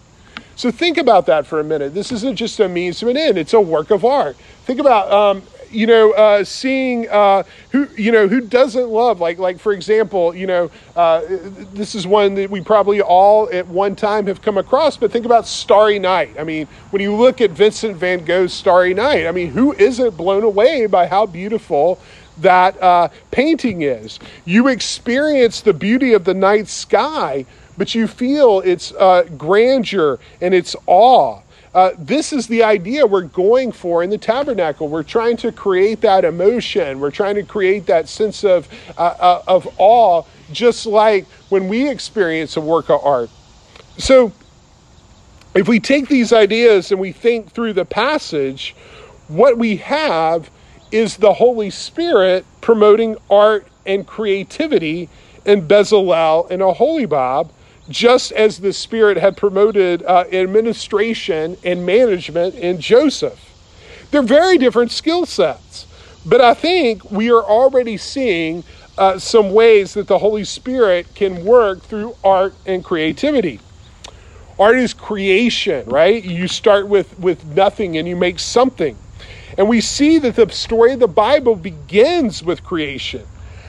So 0.56 0.72
think 0.72 0.98
about 0.98 1.26
that 1.26 1.46
for 1.46 1.60
a 1.60 1.64
minute. 1.64 1.94
This 1.94 2.14
isn't 2.14 2.38
just 2.38 2.58
a 2.62 2.70
means 2.70 3.00
to 3.00 3.10
an 3.10 3.18
end; 3.18 3.38
it's 3.38 3.54
a 3.54 3.60
work 3.60 3.92
of 3.92 4.06
art. 4.06 4.38
Think 4.64 4.80
about 4.80 5.12
um, 5.12 5.44
you 5.72 5.88
know, 5.88 6.12
uh, 6.12 6.44
seeing 6.44 7.08
uh, 7.10 7.44
who 7.72 7.88
you 7.98 8.12
know 8.12 8.28
who 8.28 8.42
doesn't 8.42 8.90
love 8.90 9.20
like 9.20 9.38
like 9.38 9.60
for 9.60 9.74
example, 9.74 10.36
you 10.36 10.48
know, 10.48 10.72
uh, 10.96 11.22
this 11.74 11.96
is 11.96 12.08
one 12.08 12.36
that 12.36 12.50
we 12.50 12.62
probably 12.62 13.02
all 13.02 13.50
at 13.52 13.68
one 13.68 13.96
time 13.96 14.28
have 14.28 14.42
come 14.42 14.58
across. 14.58 14.98
But 14.98 15.12
think 15.12 15.26
about 15.26 15.48
Starry 15.48 16.00
Night. 16.00 16.36
I 16.40 16.44
mean, 16.44 16.68
when 16.92 17.02
you 17.02 17.16
look 17.16 17.42
at 17.42 17.52
Vincent 17.52 17.98
Van 17.98 18.24
Gogh's 18.24 18.54
Starry 18.54 18.94
Night, 18.94 19.28
I 19.28 19.32
mean, 19.32 19.50
who 19.50 19.74
isn't 19.74 20.18
blown 20.18 20.44
away 20.44 20.86
by 20.86 21.08
how 21.08 21.26
beautiful 21.26 22.00
that 22.40 22.82
uh, 22.82 23.10
painting 23.32 23.82
is? 23.82 24.20
You 24.46 24.68
experience 24.68 25.62
the 25.62 25.74
beauty 25.74 26.14
of 26.14 26.24
the 26.24 26.34
night 26.34 26.68
sky, 26.68 27.46
but 27.78 27.96
you 27.96 28.08
feel 28.08 28.62
its 28.62 28.92
uh, 28.94 29.24
grandeur 29.38 30.20
and 30.42 30.54
its 30.54 30.76
awe. 30.86 31.42
Uh, 31.78 31.92
this 32.00 32.34
is 32.34 32.48
the 32.48 32.64
idea 32.64 33.06
we're 33.06 33.22
going 33.22 33.72
for 33.72 34.02
in 34.02 34.10
the 34.10 34.18
tabernacle. 34.18 34.88
We're 34.88 35.04
trying 35.04 35.38
to 35.38 35.52
create 35.52 36.02
that 36.02 36.26
emotion. 36.26 37.00
We're 37.00 37.12
trying 37.12 37.36
to 37.36 37.44
create 37.44 37.86
that 37.86 38.10
sense 38.10 38.44
of, 38.44 38.68
uh, 38.98 39.02
uh, 39.20 39.44
of 39.48 39.68
awe, 39.78 40.24
just 40.52 40.88
like 40.88 41.28
when 41.50 41.68
we 41.68 41.88
experience 41.88 42.58
a 42.58 42.62
work 42.62 42.90
of 42.90 43.06
art. 43.06 43.30
So, 44.00 44.32
if 45.54 45.68
we 45.68 45.80
take 45.80 46.08
these 46.08 46.34
ideas 46.34 46.92
and 46.92 47.00
we 47.00 47.12
think 47.12 47.52
through 47.52 47.74
the 47.74 47.86
passage, 47.86 48.76
what 49.28 49.60
we 49.60 49.78
have 49.78 50.50
is 50.92 51.18
the 51.18 51.34
Holy 51.34 51.70
Spirit 51.70 52.44
promoting 52.60 53.18
art 53.30 53.68
and 53.86 54.08
creativity 54.08 55.10
in 55.46 55.68
Bezalel 55.68 56.50
and 56.50 56.64
Aholiab 56.64 57.52
just 57.90 58.32
as 58.34 58.60
the 58.60 58.74
Spirit 58.74 59.18
had 59.18 59.38
promoted 59.38 60.04
uh, 60.04 60.26
administration 60.32 61.58
and 61.64 61.86
management 61.86 62.56
in 62.56 62.80
Joseph. 62.80 63.40
They're 64.12 64.22
very 64.22 64.58
different 64.58 64.92
skill 64.92 65.26
sets, 65.26 65.86
but 66.26 66.42
I 66.42 66.54
think 66.54 67.10
we 67.12 67.30
are 67.32 67.44
already 67.44 67.98
seeing 67.98 68.64
uh, 68.98 69.20
some 69.20 69.52
ways 69.54 69.94
that 69.94 70.08
the 70.08 70.18
Holy 70.18 70.44
Spirit 70.44 71.08
can 71.16 71.46
work 71.46 71.82
through 71.82 72.16
art 72.24 72.54
and 72.66 72.84
creativity. 72.84 73.60
Art 74.60 74.78
is 74.78 74.94
creation, 74.94 75.88
right? 75.88 76.24
You 76.24 76.48
start 76.48 76.88
with, 76.88 77.18
with 77.20 77.46
nothing 77.46 77.98
and 77.98 78.08
you 78.08 78.16
make 78.16 78.40
something. 78.40 78.98
And 79.58 79.70
we 79.70 79.82
see 79.82 80.18
that 80.20 80.36
the 80.36 80.50
story 80.50 80.94
of 80.94 81.00
the 81.00 81.08
Bible 81.08 81.56
begins 81.56 82.44
with 82.44 82.64
creation. 82.64 83.26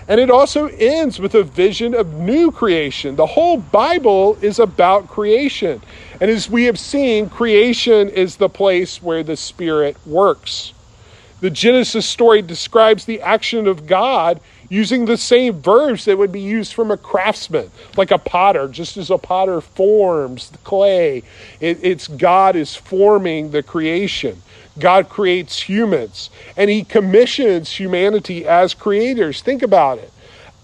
And 0.08 0.18
it 0.18 0.30
also 0.30 0.68
ends 0.68 1.20
with 1.20 1.34
a 1.34 1.42
vision 1.42 1.94
of 1.94 2.14
new 2.14 2.50
creation. 2.50 3.14
The 3.16 3.26
whole 3.26 3.58
Bible 3.58 4.38
is 4.40 4.58
about 4.58 5.06
creation. 5.06 5.82
And 6.18 6.30
as 6.30 6.48
we 6.48 6.64
have 6.64 6.78
seen, 6.78 7.28
creation 7.28 8.08
is 8.08 8.36
the 8.36 8.48
place 8.48 9.02
where 9.02 9.22
the 9.22 9.36
Spirit 9.36 9.96
works. 10.06 10.72
The 11.40 11.50
Genesis 11.50 12.06
story 12.06 12.40
describes 12.42 13.04
the 13.04 13.20
action 13.20 13.68
of 13.68 13.86
God 13.86 14.40
using 14.70 15.04
the 15.04 15.16
same 15.16 15.60
verbs 15.60 16.06
that 16.06 16.18
would 16.18 16.32
be 16.32 16.40
used 16.40 16.72
from 16.72 16.90
a 16.90 16.96
craftsman, 16.96 17.70
like 17.96 18.10
a 18.10 18.18
potter, 18.18 18.66
just 18.66 18.96
as 18.96 19.10
a 19.10 19.18
potter 19.18 19.60
forms 19.60 20.50
the 20.50 20.58
clay. 20.58 21.22
It, 21.60 21.78
it's 21.82 22.08
God 22.08 22.56
is 22.56 22.74
forming 22.74 23.50
the 23.50 23.62
creation. 23.62 24.42
God 24.80 25.08
creates 25.08 25.60
humans 25.60 26.30
and 26.56 26.70
he 26.70 26.84
commissions 26.84 27.70
humanity 27.72 28.46
as 28.46 28.74
creators. 28.74 29.42
Think 29.42 29.62
about 29.62 29.98
it. 29.98 30.12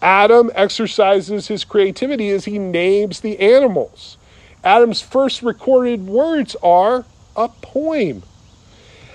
Adam 0.02 0.50
exercises 0.54 1.48
his 1.48 1.64
creativity 1.64 2.30
as 2.30 2.44
he 2.44 2.58
names 2.58 3.20
the 3.20 3.38
animals. 3.40 4.18
Adam's 4.62 5.00
first 5.00 5.42
recorded 5.42 6.06
words 6.06 6.56
are 6.62 7.04
a 7.36 7.48
poem. 7.48 8.22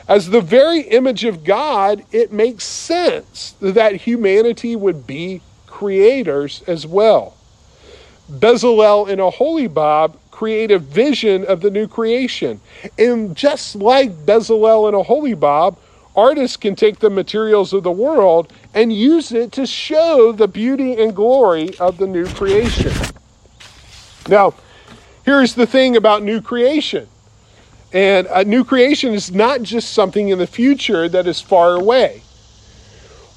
As 0.07 0.29
the 0.29 0.41
very 0.41 0.81
image 0.81 1.23
of 1.23 1.43
God, 1.43 2.03
it 2.11 2.31
makes 2.31 2.63
sense 2.63 3.53
that 3.61 3.95
humanity 3.95 4.75
would 4.75 5.05
be 5.05 5.41
creators 5.67 6.63
as 6.67 6.87
well. 6.87 7.35
Bezalel 8.31 9.09
and 9.09 9.21
Aholiab 9.21 10.17
create 10.28 10.28
a 10.47 10.79
vision 10.79 11.45
of 11.45 11.61
the 11.61 11.69
new 11.69 11.87
creation. 11.87 12.61
And 12.97 13.35
just 13.35 13.75
like 13.75 14.11
Bezalel 14.25 14.87
and 14.87 14.95
Aholiab, 14.95 15.77
artists 16.15 16.57
can 16.57 16.75
take 16.75 16.99
the 16.99 17.09
materials 17.09 17.73
of 17.73 17.83
the 17.83 17.91
world 17.91 18.51
and 18.73 18.91
use 18.93 19.31
it 19.31 19.51
to 19.53 19.65
show 19.65 20.31
the 20.31 20.47
beauty 20.47 21.01
and 21.01 21.15
glory 21.15 21.77
of 21.79 21.97
the 21.97 22.07
new 22.07 22.25
creation. 22.27 22.91
Now, 24.27 24.53
here's 25.25 25.55
the 25.55 25.67
thing 25.67 25.95
about 25.95 26.23
new 26.23 26.41
creation. 26.41 27.07
And 27.91 28.27
a 28.27 28.43
new 28.43 28.63
creation 28.63 29.13
is 29.13 29.31
not 29.31 29.63
just 29.63 29.93
something 29.93 30.29
in 30.29 30.37
the 30.37 30.47
future 30.47 31.09
that 31.09 31.25
is 31.25 31.41
far 31.41 31.73
away. 31.73 32.21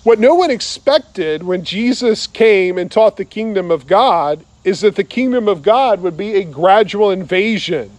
What 0.02 0.18
no 0.18 0.34
one 0.34 0.50
expected 0.50 1.44
when 1.44 1.64
Jesus 1.64 2.26
came 2.26 2.76
and 2.76 2.90
taught 2.90 3.16
the 3.16 3.24
kingdom 3.24 3.70
of 3.70 3.86
God 3.86 4.44
is 4.64 4.80
that 4.80 4.96
the 4.96 5.04
kingdom 5.04 5.48
of 5.48 5.62
God 5.62 6.00
would 6.02 6.16
be 6.16 6.34
a 6.34 6.44
gradual 6.44 7.10
invasion. 7.10 7.90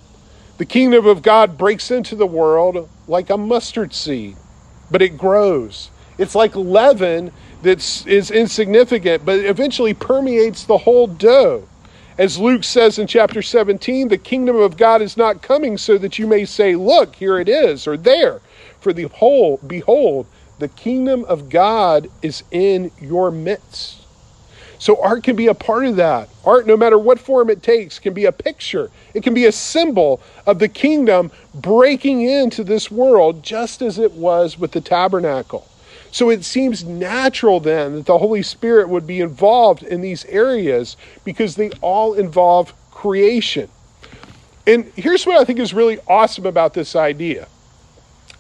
The 0.58 0.66
kingdom 0.66 1.06
of 1.06 1.22
God 1.22 1.58
breaks 1.58 1.92
into 1.92 2.16
the 2.16 2.28
world 2.28 2.90
like 3.08 3.30
a 3.30 3.38
mustard 3.38 3.94
seed, 3.94 4.38
but 4.90 5.02
it 5.02 5.18
grows. 5.18 5.90
It's 6.18 6.36
like 6.36 6.56
leaven 6.56 7.32
that 7.64 8.08
is 8.08 8.32
insignificant, 8.32 9.26
but 9.26 9.40
eventually 9.40 9.94
permeates 9.94 10.64
the 10.64 10.80
whole 10.80 11.08
dough. 11.08 11.68
As 12.18 12.38
Luke 12.38 12.64
says 12.64 13.00
in 13.00 13.08
chapter 13.08 13.42
17, 13.42 14.10
the 14.10 14.18
kingdom 14.18 14.56
of 14.58 14.78
God 14.78 15.02
is 15.02 15.18
not 15.18 15.42
coming 15.42 15.78
so 15.78 15.98
that 15.98 16.20
you 16.20 16.28
may 16.28 16.46
say, 16.46 16.76
Look, 16.76 17.16
here 17.16 17.40
it 17.40 17.50
is, 17.50 17.88
or 17.88 17.98
there. 17.98 18.40
For 18.80 18.94
the 18.94 19.06
whole, 19.06 19.58
behold, 19.66 20.28
the 20.60 20.68
kingdom 20.68 21.26
of 21.26 21.50
God 21.50 22.10
is 22.22 22.44
in 22.52 22.92
your 23.02 23.32
midst. 23.32 24.03
So 24.80 25.02
art 25.02 25.24
can 25.24 25.36
be 25.36 25.48
a 25.48 25.54
part 25.54 25.86
of 25.86 25.96
that. 25.98 26.30
Art, 26.46 26.68
no 26.68 26.76
matter 26.76 26.98
what 26.98 27.20
form 27.20 27.50
it 27.50 27.64
takes, 27.64 28.00
can 28.00 28.14
be 28.14 28.26
a 28.26 28.32
picture. 28.32 28.92
It 29.14 29.24
can 29.24 29.34
be 29.34 29.46
a 29.46 29.52
symbol 29.52 30.22
of 30.46 30.60
the 30.60 30.68
kingdom 30.68 31.32
breaking 31.54 32.22
into 32.22 32.64
this 32.64 32.92
world, 32.92 33.44
just 33.44 33.82
as 33.82 33.98
it 33.98 34.14
was 34.14 34.58
with 34.58 34.72
the 34.72 34.82
tabernacle. 34.82 35.68
So 36.12 36.30
it 36.30 36.46
seems 36.46 36.84
natural 36.84 37.60
then 37.60 37.96
that 37.96 38.06
the 38.06 38.20
Holy 38.20 38.44
Spirit 38.44 38.90
would 38.90 39.08
be 39.08 39.20
involved 39.20 39.82
in 39.82 40.02
these 40.02 40.26
areas 40.26 40.96
because 41.24 41.56
they 41.56 41.72
all 41.82 42.14
involve 42.14 42.74
creation. 42.92 43.70
And 44.68 44.86
here's 44.96 45.26
what 45.26 45.38
I 45.38 45.44
think 45.44 45.60
is 45.60 45.74
really 45.74 46.00
awesome 46.08 46.46
about 46.46 46.74
this 46.74 46.96
idea 46.96 47.48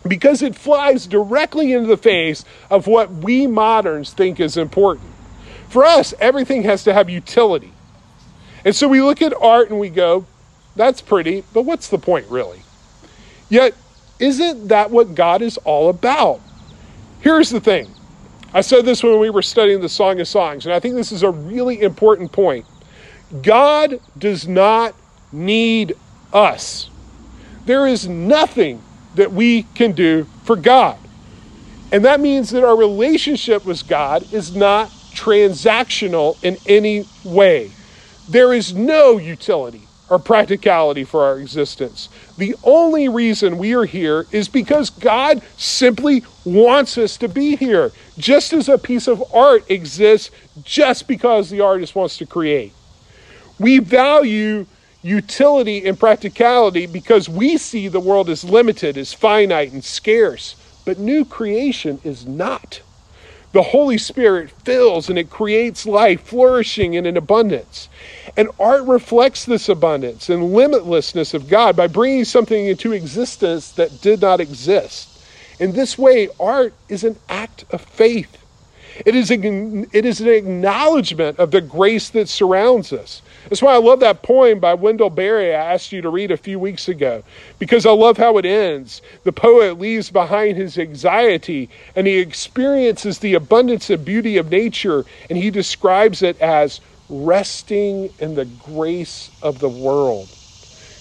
because 0.08 0.41
it 0.41 0.56
flies 0.56 1.08
directly 1.08 1.74
into 1.74 1.88
the 1.88 1.98
face 1.98 2.43
of 2.69 2.88
what 2.88 3.10
we 3.10 3.48
moderns 3.48 4.13
think 4.13 4.39
is 4.39 4.58
important. 4.58 5.12
For 5.74 5.84
us, 5.84 6.14
everything 6.20 6.62
has 6.66 6.84
to 6.84 6.94
have 6.94 7.10
utility. 7.10 7.74
And 8.64 8.76
so 8.76 8.88
we 8.88 9.02
look 9.02 9.24
at 9.24 9.34
art 9.34 9.72
and 9.72 9.80
we 9.80 9.90
go, 9.90 10.24
that's 10.76 11.02
pretty, 11.02 11.44
but 11.52 11.64
what's 11.64 11.88
the 11.88 11.98
point 11.98 12.28
really? 12.30 12.62
Yet, 13.50 13.74
isn't 14.20 14.68
that 14.68 14.92
what 14.92 15.16
God 15.16 15.42
is 15.42 15.58
all 15.58 15.90
about? 15.90 16.42
Here's 17.22 17.50
the 17.50 17.60
thing 17.60 17.90
I 18.54 18.62
said 18.62 18.86
this 18.86 19.02
when 19.02 19.18
we 19.20 19.32
were 19.32 19.42
studying 19.42 19.82
the 19.82 19.90
Song 19.90 20.20
of 20.20 20.28
Songs, 20.28 20.68
and 20.68 20.76
I 20.76 20.80
think 20.80 20.94
this 20.94 21.12
is 21.12 21.24
a 21.24 21.32
really 21.32 21.82
important 21.82 22.32
point. 22.32 22.68
God 23.42 24.00
does 24.16 24.48
not 24.48 24.94
need 25.32 25.96
us. 26.32 26.92
There 27.66 27.88
is 27.88 28.08
nothing 28.08 28.80
that 29.16 29.32
we 29.32 29.64
can 29.74 29.94
do 29.94 30.28
for 30.44 30.56
God. 30.56 31.00
And 31.92 32.06
that 32.06 32.20
means 32.20 32.52
that 32.52 32.64
our 32.64 32.76
relationship 32.76 33.66
with 33.66 33.88
God 33.88 34.32
is 34.32 34.56
not 34.56 34.92
transactional 35.13 36.38
in 36.43 36.60
any 36.65 37.10
way. 37.23 37.78
There 38.28 38.54
is 38.54 38.73
no 38.73 39.17
utility 39.17 39.89
or 40.10 40.19
practicality 40.19 41.04
for 41.06 41.23
our 41.23 41.39
existence. 41.39 42.10
The 42.38 42.56
only 42.63 43.10
reason 43.10 43.58
we 43.58 43.73
are 43.76 43.86
here 43.86 44.28
is 44.32 44.49
because 44.49 44.91
God 44.91 45.43
simply 45.58 46.26
wants 46.45 46.97
us 46.97 47.17
to 47.19 47.30
be 47.30 47.56
here, 47.58 47.93
just 48.17 48.54
as 48.54 48.69
a 48.69 48.78
piece 48.78 49.08
of 49.08 49.23
art 49.34 49.69
exists 49.71 50.32
just 50.62 51.08
because 51.08 51.49
the 51.49 51.62
artist 51.62 51.95
wants 51.95 52.17
to 52.19 52.28
create. 52.28 52.76
We 53.60 53.80
value 53.80 54.67
utility 55.02 55.86
and 55.86 55.99
practicality 55.99 56.88
because 56.88 57.30
we 57.30 57.58
see 57.58 57.88
the 57.89 58.02
world 58.02 58.30
as 58.30 58.43
limited, 58.45 58.97
as 58.97 59.13
finite, 59.13 59.73
and 59.73 59.84
scarce, 59.84 60.56
but 60.86 60.99
new 60.99 61.26
creation 61.26 61.99
is 62.04 62.28
not 62.28 62.84
the 63.54 63.62
Holy 63.62 64.00
Spirit 64.00 64.50
fills 64.50 65.10
and 65.10 65.18
it 65.18 65.30
creates 65.30 65.86
life, 65.86 66.22
flourishing 66.22 66.96
in 66.96 67.06
an 67.06 67.16
abundance. 67.16 67.88
And 68.36 68.50
art 68.60 68.84
reflects 68.86 69.46
this 69.46 69.70
abundance 69.70 70.30
and 70.30 70.54
limitlessness 70.54 71.34
of 71.34 71.48
God 71.48 71.76
by 71.76 71.88
bringing 71.88 72.26
something 72.26 72.66
into 72.66 72.92
existence 72.92 73.72
that 73.74 74.02
did 74.02 74.22
not 74.22 74.42
exist. 74.42 75.10
In 75.60 75.72
this 75.72 75.98
way, 75.98 76.30
art 76.39 76.74
is 76.89 77.04
an 77.04 77.16
act 77.30 77.63
of 77.72 77.82
faith. 77.82 78.42
It 79.06 79.15
is, 79.15 79.32
a, 79.32 79.36
it 79.91 80.06
is 80.06 80.21
an 80.21 80.29
acknowledgement 80.29 81.39
of 81.39 81.51
the 81.51 81.62
grace 81.62 82.10
that 82.12 82.29
surrounds 82.29 82.93
us. 82.93 83.21
That's 83.49 83.62
why 83.62 83.73
I 83.73 83.77
love 83.77 83.99
that 84.01 84.21
poem 84.21 84.60
by 84.60 84.75
Wendell 84.75 85.10
Berry 85.10 85.53
I 85.53 85.73
asked 85.73 85.91
you 85.91 86.01
to 86.01 86.10
read 86.10 86.32
a 86.32 86.38
few 86.38 86.60
weeks 86.60 86.88
ago, 86.88 87.23
because 87.60 87.86
I 87.86 87.91
love 87.91 88.17
how 88.17 88.38
it 88.38 88.45
ends. 88.45 89.01
The 89.23 89.32
poet 89.32 89.79
leaves 89.79 90.12
behind 90.12 90.58
his 90.58 90.77
anxiety 90.77 91.69
and 91.95 92.06
he 92.06 92.19
experiences 92.19 93.19
the 93.19 93.34
abundance 93.34 93.89
and 93.89 94.06
beauty 94.06 94.38
of 94.38 94.51
nature, 94.51 95.06
and 95.29 95.38
he 95.38 95.49
describes 95.49 96.21
it 96.21 96.39
as 96.39 96.79
resting 97.10 98.10
in 98.19 98.36
the 98.36 98.45
grace 98.45 99.29
of 99.41 99.60
the 99.60 99.69
world. 99.69 100.29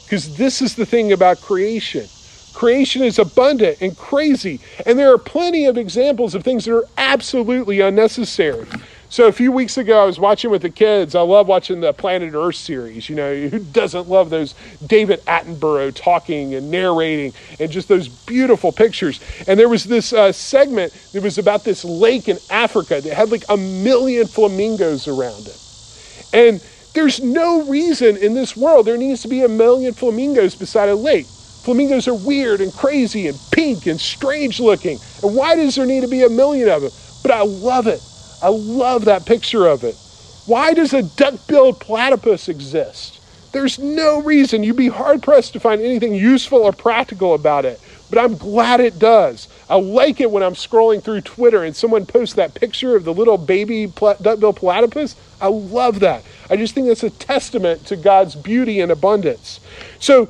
Because 0.04 0.36
this 0.36 0.62
is 0.62 0.74
the 0.74 0.86
thing 0.86 1.12
about 1.12 1.40
creation 1.40 2.06
creation 2.52 3.02
is 3.02 3.18
abundant 3.18 3.80
and 3.80 3.96
crazy, 3.96 4.60
and 4.86 4.98
there 4.98 5.12
are 5.12 5.18
plenty 5.18 5.64
of 5.64 5.78
examples 5.78 6.34
of 6.34 6.44
things 6.44 6.64
that 6.64 6.74
are 6.74 6.84
absolutely 7.12 7.80
unnecessary. 7.80 8.66
So 9.10 9.26
a 9.26 9.32
few 9.32 9.52
weeks 9.52 9.76
ago, 9.76 10.02
I 10.02 10.06
was 10.06 10.18
watching 10.18 10.50
with 10.50 10.62
the 10.62 10.70
kids. 10.70 11.14
I 11.14 11.20
love 11.20 11.46
watching 11.46 11.82
the 11.82 11.92
Planet 11.92 12.32
Earth 12.32 12.54
series. 12.54 13.10
You 13.10 13.16
know, 13.16 13.48
who 13.48 13.58
doesn't 13.58 14.08
love 14.08 14.30
those 14.30 14.54
David 14.86 15.20
Attenborough 15.26 15.94
talking 15.94 16.54
and 16.54 16.70
narrating 16.70 17.34
and 17.60 17.70
just 17.70 17.88
those 17.88 18.08
beautiful 18.08 18.72
pictures? 18.72 19.20
And 19.46 19.60
there 19.60 19.68
was 19.68 19.84
this 19.84 20.14
uh, 20.14 20.32
segment 20.32 20.94
that 21.12 21.22
was 21.22 21.36
about 21.36 21.64
this 21.64 21.84
lake 21.84 22.28
in 22.28 22.38
Africa 22.48 23.02
that 23.02 23.12
had 23.12 23.30
like 23.30 23.44
a 23.50 23.58
million 23.58 24.26
flamingos 24.26 25.06
around 25.06 25.46
it. 25.46 25.60
And 26.32 26.64
there's 26.94 27.20
no 27.20 27.68
reason 27.68 28.16
in 28.16 28.32
this 28.32 28.56
world 28.56 28.86
there 28.86 28.96
needs 28.96 29.20
to 29.22 29.28
be 29.28 29.42
a 29.42 29.48
million 29.48 29.92
flamingos 29.92 30.54
beside 30.54 30.88
a 30.88 30.94
lake. 30.94 31.26
Flamingos 31.26 32.08
are 32.08 32.14
weird 32.14 32.60
and 32.60 32.72
crazy 32.72 33.28
and 33.28 33.38
pink 33.52 33.86
and 33.86 34.00
strange 34.00 34.58
looking. 34.58 34.98
And 35.22 35.36
why 35.36 35.54
does 35.54 35.76
there 35.76 35.86
need 35.86 36.00
to 36.00 36.08
be 36.08 36.24
a 36.24 36.28
million 36.30 36.68
of 36.68 36.82
them? 36.82 36.90
But 37.22 37.30
I 37.30 37.42
love 37.42 37.86
it. 37.86 38.02
I 38.42 38.48
love 38.48 39.04
that 39.04 39.24
picture 39.24 39.66
of 39.66 39.84
it. 39.84 39.96
Why 40.46 40.74
does 40.74 40.92
a 40.92 41.02
duck-billed 41.02 41.80
platypus 41.80 42.48
exist? 42.48 43.20
There's 43.52 43.78
no 43.78 44.22
reason. 44.22 44.64
You'd 44.64 44.76
be 44.76 44.88
hard 44.88 45.22
pressed 45.22 45.52
to 45.52 45.60
find 45.60 45.80
anything 45.80 46.14
useful 46.14 46.62
or 46.62 46.72
practical 46.72 47.34
about 47.34 47.64
it. 47.64 47.80
But 48.10 48.18
I'm 48.18 48.36
glad 48.36 48.80
it 48.80 48.98
does. 48.98 49.48
I 49.70 49.76
like 49.76 50.20
it 50.20 50.30
when 50.30 50.42
I'm 50.42 50.54
scrolling 50.54 51.02
through 51.02 51.20
Twitter 51.20 51.62
and 51.62 51.74
someone 51.76 52.04
posts 52.04 52.34
that 52.34 52.54
picture 52.54 52.96
of 52.96 53.04
the 53.04 53.14
little 53.14 53.38
baby 53.38 53.86
pla- 53.86 54.14
duck-billed 54.14 54.56
platypus. 54.56 55.16
I 55.40 55.46
love 55.46 56.00
that. 56.00 56.24
I 56.50 56.56
just 56.56 56.74
think 56.74 56.88
that's 56.88 57.04
a 57.04 57.10
testament 57.10 57.86
to 57.86 57.96
God's 57.96 58.34
beauty 58.34 58.80
and 58.80 58.90
abundance. 58.90 59.60
So, 59.98 60.28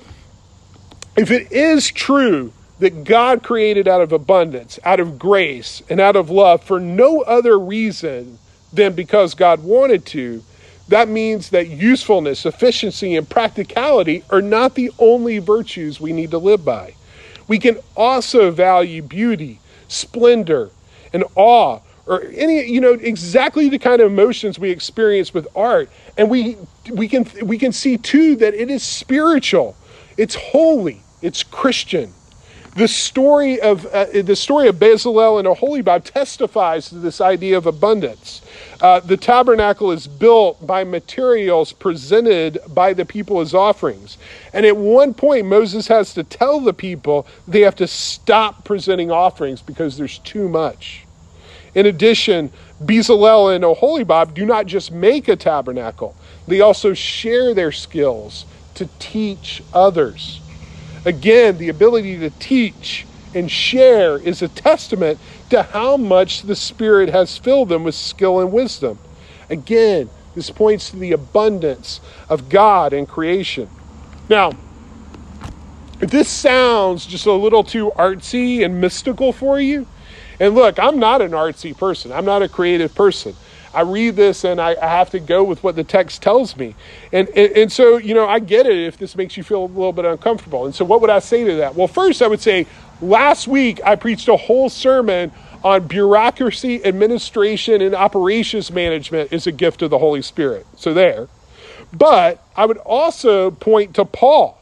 if 1.17 1.31
it 1.31 1.51
is 1.51 1.91
true 1.91 2.53
that 2.83 3.05
God 3.05 3.45
created 3.45 3.87
out 3.87 4.01
of 4.01 4.11
abundance, 4.11 4.79
out 4.85 4.99
of 4.99 5.17
grace, 5.17 5.83
and 5.89 6.01
out 6.01 6.17
of 6.17 6.31
love 6.31 6.65
for 6.65 6.81
no 6.81 7.21
other 7.21 7.57
reason 7.57 8.39
than 8.73 8.93
because 8.95 9.35
God 9.35 9.63
wanted 9.63 10.05
to, 10.07 10.43
that 10.89 11.09
means 11.09 11.51
that 11.51 11.69
usefulness, 11.69 12.45
efficiency, 12.45 13.15
and 13.15 13.29
practicality 13.29 14.25
are 14.31 14.43
not 14.43 14.75
the 14.75 14.91
only 14.99 15.39
virtues 15.39 16.01
we 16.01 16.13
need 16.13 16.33
to 16.33 16.39
live 16.39 16.65
by. 16.65 16.95
We 17.47 17.61
can 17.61 17.79
also 17.97 18.51
value 18.51 19.01
beauty, 19.01 19.61
splendor, 19.87 20.71
and 21.13 21.23
awe, 21.37 21.79
or 22.07 22.25
any, 22.35 22.69
you 22.69 22.81
know, 22.81 22.95
exactly 22.95 23.69
the 23.69 23.79
kind 23.79 24.03
of 24.03 24.11
emotions 24.11 24.59
we 24.59 24.71
experience 24.71 25.33
with 25.33 25.47
art. 25.55 25.89
And 26.19 26.29
we 26.29 26.57
we 26.91 27.07
can 27.07 27.27
we 27.45 27.59
can 27.59 27.71
see 27.71 27.97
too 27.97 28.35
that 28.37 28.55
it 28.55 28.71
is 28.71 28.83
spiritual, 28.83 29.77
it's 30.17 30.35
holy, 30.35 31.01
it's 31.21 31.45
Christian. 31.45 32.13
The 32.75 32.89
story 32.89 33.61
of 33.61 33.85
uh, 33.85 34.07
the 34.23 34.35
story 34.35 34.67
of 34.67 34.77
Bezalel 34.77 35.39
and 35.39 35.47
Oholibah 35.47 36.03
testifies 36.05 36.89
to 36.89 36.95
this 36.95 37.21
idea 37.21 37.59
of 37.59 37.67
abundance. 37.67 38.41
Uh, 38.81 39.01
the 39.01 39.19
tabernacle 39.19 39.93
is 39.93 40.07
built 40.07 40.67
by 40.67 40.83
materials 40.83 41.75
presented 41.75 42.59
by 42.69 42.95
the 42.95 43.05
people 43.05 43.41
as 43.41 43.53
offerings. 43.53 44.17
And 44.55 44.65
at 44.65 44.79
one 44.79 45.13
point, 45.13 45.47
Moses 45.47 45.89
has 45.89 46.15
to 46.15 46.25
tell 46.25 46.61
the 46.61 46.73
people 46.73 47.27
they 47.47 47.61
have 47.61 47.77
to 47.77 47.87
stop 47.87 48.65
presenting 48.65 49.11
offerings 49.11 49.61
because 49.61 49.99
there's 49.99 50.19
too 50.21 50.49
much. 50.49 51.05
In 51.75 51.85
addition, 51.85 52.51
Bezalel 52.83 53.55
and 53.55 53.65
Oholibah 53.65 54.33
do 54.33 54.47
not 54.47 54.65
just 54.65 54.91
make 54.91 55.29
a 55.29 55.37
tabernacle, 55.37 56.17
they 56.49 56.63
also 56.63 56.95
share 56.95 57.53
their 57.53 57.73
skills 57.73 58.47
to 58.77 58.89
teach 58.99 59.63
others. 59.75 60.41
Again, 61.05 61.59
the 61.59 61.69
ability 61.69 62.19
to 62.19 62.31
teach 62.31 63.07
and 63.35 63.51
share 63.51 64.19
is 64.19 64.43
a 64.43 64.49
testament 64.49 65.19
to 65.51 65.63
how 65.63 65.97
much 65.97 66.43
the 66.43 66.55
Spirit 66.55 67.09
has 67.09 67.39
filled 67.39 67.69
them 67.69 67.85
with 67.85 67.95
skill 67.95 68.41
and 68.41 68.53
wisdom. 68.53 68.99
Again, 69.51 70.11
this 70.35 70.51
points 70.51 70.91
to 70.91 70.97
the 70.97 71.13
abundance 71.13 72.01
of 72.29 72.49
God 72.49 72.93
and 72.93 73.09
creation. 73.09 73.69
Now, 74.29 74.53
if 76.01 76.11
this 76.11 76.29
sounds 76.29 77.07
just 77.07 77.27
a 77.27 77.33
little 77.33 77.65
too 77.65 77.93
artsy 77.97 78.65
and 78.65 78.81
mystical 78.81 79.33
for 79.33 79.61
you, 79.61 79.87
and 80.41 80.55
look, 80.55 80.79
I'm 80.79 80.99
not 80.99 81.21
an 81.21 81.33
artsy 81.33 81.77
person, 81.77 82.13
I'm 82.13 82.25
not 82.25 82.43
a 82.43 82.49
creative 82.49 82.95
person. 82.95 83.37
I 83.75 83.83
read 83.83 84.17
this 84.17 84.45
and 84.45 84.61
I, 84.61 84.77
I, 84.81 84.87
have 84.87 85.11
to 85.11 85.21
go 85.21 85.43
with 85.43 85.63
what 85.63 85.77
the 85.77 85.85
text 85.85 86.23
tells 86.23 86.57
me. 86.57 86.75
And, 87.13 87.29
and, 87.31 87.53
and 87.57 87.73
so, 87.73 87.97
you 87.97 88.15
know, 88.15 88.29
I 88.29 88.39
get 88.39 88.67
it 88.67 88.77
if 88.77 88.99
this 88.99 89.17
makes 89.17 89.37
you 89.37 89.43
feel 89.43 89.65
a 89.65 89.67
little 89.67 89.93
bit 89.93 90.05
uncomfortable. 90.05 90.67
And 90.67 90.75
so, 90.75 90.85
what 90.85 91.01
would 91.01 91.11
I 91.11 91.21
say 91.21 91.45
to 91.45 91.57
that? 91.57 91.75
Well, 91.75 91.89
first, 91.89 92.23
I 92.23 92.27
would 92.27 92.41
say 92.41 92.67
last 93.01 93.49
week 93.49 93.81
I 93.85 93.97
preached 93.97 94.29
a 94.29 94.37
whole 94.37 94.69
sermon 94.69 95.33
on 95.65 95.87
bureaucracy, 95.87 96.85
administration, 96.85 97.81
and 97.83 97.95
operations 97.95 98.71
management 98.71 99.33
is 99.33 99.47
a 99.47 99.53
gift 99.53 99.83
of 99.83 99.91
the 99.91 99.99
Holy 99.99 100.23
Spirit. 100.23 100.67
So, 100.77 100.93
there. 100.93 101.29
But 101.93 102.43
I 102.57 102.67
would 102.67 102.79
also 102.79 103.51
point 103.51 103.95
to 103.95 104.05
Paul, 104.05 104.61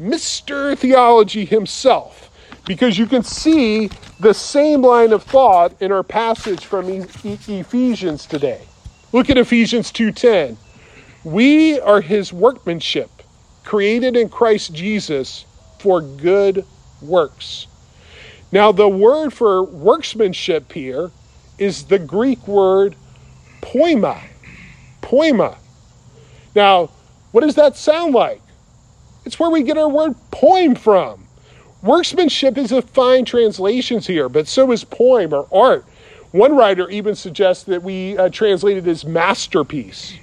Mr. 0.00 0.76
Theology 0.76 1.44
himself 1.44 2.29
because 2.66 2.98
you 2.98 3.06
can 3.06 3.22
see 3.22 3.90
the 4.20 4.34
same 4.34 4.82
line 4.82 5.12
of 5.12 5.22
thought 5.22 5.72
in 5.80 5.92
our 5.92 6.02
passage 6.02 6.64
from 6.64 6.88
Ephesians 6.88 8.26
today. 8.26 8.60
Look 9.12 9.30
at 9.30 9.38
Ephesians 9.38 9.90
2:10. 9.90 10.56
We 11.24 11.80
are 11.80 12.00
his 12.00 12.32
workmanship, 12.32 13.10
created 13.64 14.16
in 14.16 14.28
Christ 14.28 14.72
Jesus 14.72 15.44
for 15.78 16.00
good 16.00 16.64
works. 17.02 17.66
Now 18.52 18.72
the 18.72 18.88
word 18.88 19.32
for 19.32 19.62
workmanship 19.62 20.72
here 20.72 21.10
is 21.58 21.84
the 21.84 21.98
Greek 21.98 22.46
word 22.48 22.96
poiema. 23.60 24.18
Poiema. 25.02 25.56
Now, 26.54 26.90
what 27.32 27.42
does 27.42 27.54
that 27.54 27.76
sound 27.76 28.14
like? 28.14 28.42
It's 29.24 29.38
where 29.38 29.50
we 29.50 29.62
get 29.62 29.78
our 29.78 29.88
word 29.88 30.14
poem 30.30 30.74
from. 30.74 31.26
Workmanship 31.82 32.58
is 32.58 32.72
a 32.72 32.82
fine 32.82 33.24
translations 33.24 34.06
here, 34.06 34.28
but 34.28 34.46
so 34.46 34.70
is 34.70 34.84
poem 34.84 35.32
or 35.32 35.46
art. 35.50 35.84
One 36.32 36.54
writer 36.54 36.88
even 36.90 37.14
suggests 37.14 37.64
that 37.64 37.82
we 37.82 38.18
uh, 38.18 38.28
translate 38.28 38.76
it 38.76 38.86
as 38.86 39.04
masterpiece. 39.04 40.18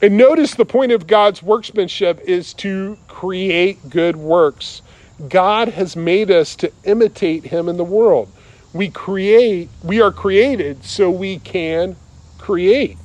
And 0.00 0.16
notice 0.16 0.54
the 0.54 0.64
point 0.64 0.92
of 0.92 1.06
God's 1.06 1.42
workmanship 1.42 2.20
is 2.20 2.54
to 2.54 2.96
create 3.08 3.90
good 3.90 4.16
works. 4.16 4.80
God 5.28 5.68
has 5.68 5.96
made 5.96 6.30
us 6.30 6.56
to 6.56 6.72
imitate 6.84 7.44
him 7.44 7.68
in 7.68 7.76
the 7.76 7.84
world. 7.84 8.30
We 8.72 8.88
create, 8.88 9.68
we 9.82 10.00
are 10.00 10.12
created 10.12 10.84
so 10.84 11.10
we 11.10 11.40
can 11.40 11.96
create. 12.38 12.96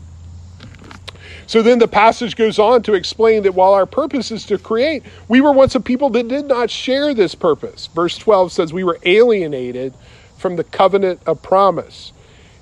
So 1.47 1.61
then 1.61 1.79
the 1.79 1.87
passage 1.87 2.35
goes 2.35 2.57
on 2.57 2.81
to 2.83 2.93
explain 2.93 3.43
that 3.43 3.53
while 3.53 3.73
our 3.73 3.85
purpose 3.85 4.31
is 4.31 4.45
to 4.47 4.57
create, 4.57 5.03
we 5.27 5.41
were 5.41 5.51
once 5.51 5.75
a 5.75 5.79
people 5.79 6.09
that 6.11 6.27
did 6.27 6.45
not 6.45 6.69
share 6.69 7.13
this 7.13 7.35
purpose. 7.35 7.87
Verse 7.87 8.17
12 8.17 8.51
says 8.51 8.73
we 8.73 8.83
were 8.83 8.99
alienated 9.03 9.93
from 10.37 10.55
the 10.55 10.63
covenant 10.63 11.21
of 11.25 11.41
promise. 11.43 12.11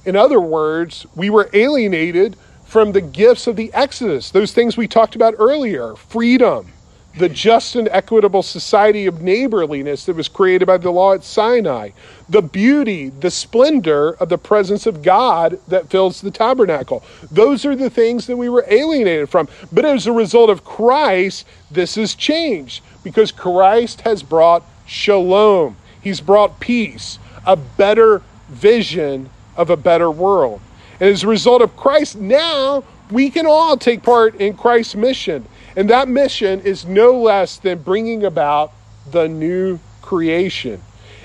In 0.05 0.15
other 0.15 0.41
words, 0.41 1.05
we 1.15 1.29
were 1.29 1.49
alienated 1.53 2.35
from 2.65 2.91
the 2.91 3.01
gifts 3.01 3.47
of 3.47 3.55
the 3.55 3.71
Exodus, 3.73 4.31
those 4.31 4.51
things 4.51 4.75
we 4.75 4.87
talked 4.87 5.15
about 5.15 5.35
earlier 5.37 5.95
freedom, 5.95 6.73
the 7.15 7.29
just 7.29 7.75
and 7.75 7.87
equitable 7.89 8.41
society 8.41 9.05
of 9.05 9.21
neighborliness 9.21 10.05
that 10.05 10.15
was 10.15 10.27
created 10.27 10.65
by 10.65 10.77
the 10.77 10.89
law 10.89 11.13
at 11.13 11.23
Sinai, 11.23 11.91
the 12.27 12.41
beauty, 12.41 13.09
the 13.09 13.29
splendor 13.29 14.13
of 14.13 14.29
the 14.29 14.37
presence 14.37 14.87
of 14.87 15.03
God 15.03 15.59
that 15.67 15.89
fills 15.89 16.21
the 16.21 16.31
tabernacle. 16.31 17.03
Those 17.31 17.65
are 17.65 17.75
the 17.75 17.89
things 17.89 18.25
that 18.27 18.37
we 18.37 18.49
were 18.49 18.65
alienated 18.67 19.29
from. 19.29 19.47
But 19.71 19.85
as 19.85 20.07
a 20.07 20.11
result 20.11 20.49
of 20.49 20.65
Christ, 20.65 21.45
this 21.69 21.95
has 21.95 22.15
changed 22.15 22.83
because 23.03 23.31
Christ 23.31 24.01
has 24.01 24.23
brought 24.23 24.63
shalom, 24.85 25.77
He's 26.01 26.19
brought 26.19 26.59
peace, 26.59 27.19
a 27.45 27.55
better 27.55 28.21
vision 28.49 29.29
of 29.55 29.69
a 29.69 29.77
better 29.77 30.09
world. 30.09 30.61
And 30.99 31.09
as 31.09 31.23
a 31.23 31.27
result 31.27 31.61
of 31.61 31.75
Christ, 31.75 32.15
now 32.15 32.83
we 33.11 33.29
can 33.29 33.45
all 33.45 33.77
take 33.77 34.03
part 34.03 34.35
in 34.35 34.55
Christ's 34.55 34.95
mission. 34.95 35.45
And 35.75 35.89
that 35.89 36.07
mission 36.07 36.61
is 36.61 36.85
no 36.85 37.19
less 37.19 37.57
than 37.57 37.79
bringing 37.81 38.23
about 38.23 38.73
the 39.11 39.27
new 39.27 39.79
creation. 40.01 40.81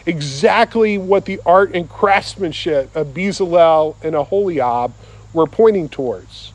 exactly 0.06 0.96
what 0.96 1.26
the 1.26 1.38
art 1.44 1.74
and 1.74 1.88
craftsmanship 1.88 2.94
of 2.96 3.08
Bezalel 3.08 3.94
and 4.02 4.16
Aholiab 4.16 4.92
were 5.34 5.46
pointing 5.46 5.88
towards. 5.88 6.52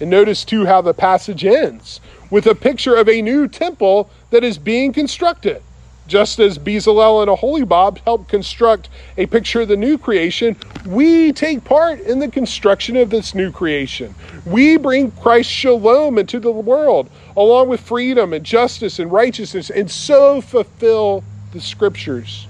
And 0.00 0.10
notice 0.10 0.44
too 0.44 0.66
how 0.66 0.80
the 0.82 0.92
passage 0.92 1.44
ends 1.44 2.00
with 2.28 2.46
a 2.46 2.56
picture 2.56 2.96
of 2.96 3.08
a 3.08 3.22
new 3.22 3.46
temple 3.46 4.10
that 4.30 4.42
is 4.42 4.58
being 4.58 4.92
constructed. 4.92 5.62
Just 6.08 6.40
as 6.40 6.58
Bezalel 6.58 7.22
and 7.22 7.30
Aholiab 7.30 7.98
helped 7.98 8.28
construct 8.28 8.88
a 9.16 9.26
picture 9.26 9.60
of 9.60 9.68
the 9.68 9.76
new 9.76 9.96
creation, 9.96 10.56
we 10.84 11.32
take 11.32 11.64
part 11.64 12.00
in 12.00 12.18
the 12.18 12.28
construction 12.28 12.96
of 12.96 13.10
this 13.10 13.34
new 13.34 13.52
creation. 13.52 14.14
We 14.44 14.76
bring 14.76 15.12
Christ's 15.12 15.52
shalom 15.52 16.18
into 16.18 16.40
the 16.40 16.50
world, 16.50 17.08
along 17.36 17.68
with 17.68 17.80
freedom 17.80 18.32
and 18.32 18.44
justice 18.44 18.98
and 18.98 19.12
righteousness, 19.12 19.70
and 19.70 19.90
so 19.90 20.40
fulfill 20.40 21.22
the 21.52 21.60
scriptures. 21.60 22.48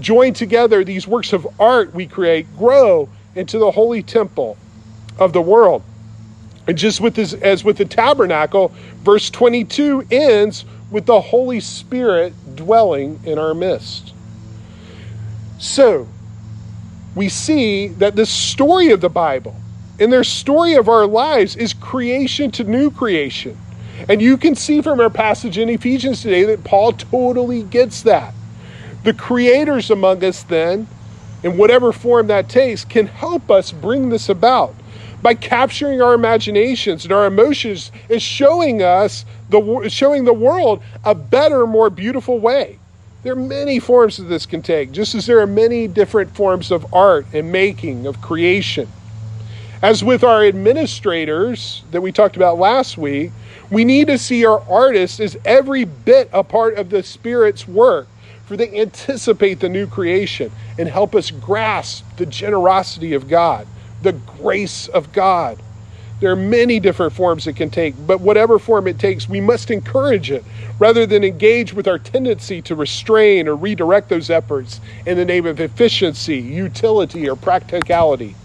Joined 0.00 0.34
together, 0.34 0.82
these 0.82 1.06
works 1.06 1.32
of 1.32 1.46
art 1.60 1.94
we 1.94 2.06
create 2.06 2.46
grow 2.56 3.08
into 3.36 3.58
the 3.58 3.70
holy 3.70 4.02
temple 4.02 4.56
of 5.18 5.32
the 5.32 5.42
world. 5.42 5.82
And 6.66 6.76
just 6.76 7.00
with 7.00 7.14
this, 7.14 7.32
as 7.34 7.64
with 7.64 7.76
the 7.76 7.84
tabernacle, 7.84 8.72
verse 9.02 9.30
22 9.30 10.06
ends 10.10 10.64
with 10.90 11.06
the 11.06 11.20
Holy 11.20 11.58
Spirit 11.58 12.34
dwelling 12.56 13.20
in 13.24 13.38
our 13.38 13.54
midst. 13.54 14.12
So, 15.58 16.08
we 17.14 17.28
see 17.28 17.88
that 17.88 18.16
the 18.16 18.26
story 18.26 18.90
of 18.90 19.00
the 19.00 19.08
Bible 19.08 19.54
and 19.98 20.12
their 20.12 20.24
story 20.24 20.74
of 20.74 20.88
our 20.88 21.06
lives 21.06 21.54
is 21.56 21.74
creation 21.74 22.50
to 22.52 22.64
new 22.64 22.90
creation. 22.90 23.56
And 24.08 24.20
you 24.20 24.36
can 24.36 24.54
see 24.54 24.80
from 24.80 24.98
our 25.00 25.10
passage 25.10 25.58
in 25.58 25.68
Ephesians 25.68 26.22
today 26.22 26.44
that 26.44 26.64
Paul 26.64 26.92
totally 26.92 27.62
gets 27.62 28.02
that. 28.02 28.34
The 29.04 29.12
creators 29.12 29.90
among 29.90 30.24
us, 30.24 30.42
then, 30.42 30.88
in 31.42 31.56
whatever 31.56 31.92
form 31.92 32.28
that 32.28 32.48
takes, 32.48 32.84
can 32.84 33.06
help 33.06 33.50
us 33.50 33.70
bring 33.70 34.08
this 34.08 34.28
about 34.28 34.74
by 35.22 35.34
capturing 35.34 36.02
our 36.02 36.14
imaginations 36.14 37.04
and 37.04 37.12
our 37.12 37.26
emotions 37.26 37.92
and 38.10 38.20
showing 38.20 38.82
us 38.82 39.24
the 39.52 39.88
showing 39.88 40.24
the 40.24 40.32
world 40.32 40.82
a 41.04 41.14
better, 41.14 41.66
more 41.66 41.90
beautiful 41.90 42.40
way. 42.40 42.78
There 43.22 43.34
are 43.34 43.36
many 43.36 43.78
forms 43.78 44.16
that 44.16 44.24
this 44.24 44.46
can 44.46 44.62
take, 44.62 44.90
just 44.90 45.14
as 45.14 45.26
there 45.26 45.38
are 45.40 45.46
many 45.46 45.86
different 45.86 46.34
forms 46.34 46.72
of 46.72 46.92
art 46.92 47.26
and 47.32 47.52
making, 47.52 48.06
of 48.06 48.20
creation. 48.20 48.88
As 49.80 50.02
with 50.02 50.24
our 50.24 50.44
administrators 50.44 51.84
that 51.92 52.00
we 52.00 52.10
talked 52.10 52.36
about 52.36 52.58
last 52.58 52.98
week, 52.98 53.30
we 53.70 53.84
need 53.84 54.08
to 54.08 54.18
see 54.18 54.44
our 54.44 54.60
artists 54.68 55.20
as 55.20 55.36
every 55.44 55.84
bit 55.84 56.28
a 56.32 56.42
part 56.42 56.74
of 56.74 56.90
the 56.90 57.04
Spirit's 57.04 57.68
work, 57.68 58.08
for 58.44 58.56
they 58.56 58.80
anticipate 58.80 59.60
the 59.60 59.68
new 59.68 59.86
creation 59.86 60.50
and 60.76 60.88
help 60.88 61.14
us 61.14 61.30
grasp 61.30 62.04
the 62.16 62.26
generosity 62.26 63.12
of 63.12 63.28
God 63.28 63.68
the 64.02 64.12
grace 64.12 64.88
of 64.88 65.12
God. 65.12 65.62
There 66.22 66.30
are 66.30 66.36
many 66.36 66.78
different 66.78 67.14
forms 67.14 67.48
it 67.48 67.56
can 67.56 67.68
take, 67.68 67.96
but 68.06 68.20
whatever 68.20 68.60
form 68.60 68.86
it 68.86 68.96
takes, 68.96 69.28
we 69.28 69.40
must 69.40 69.72
encourage 69.72 70.30
it 70.30 70.44
rather 70.78 71.04
than 71.04 71.24
engage 71.24 71.74
with 71.74 71.88
our 71.88 71.98
tendency 71.98 72.62
to 72.62 72.76
restrain 72.76 73.48
or 73.48 73.56
redirect 73.56 74.08
those 74.08 74.30
efforts 74.30 74.80
in 75.04 75.16
the 75.16 75.24
name 75.24 75.46
of 75.46 75.58
efficiency, 75.58 76.38
utility, 76.38 77.28
or 77.28 77.34
practicality. 77.34 78.36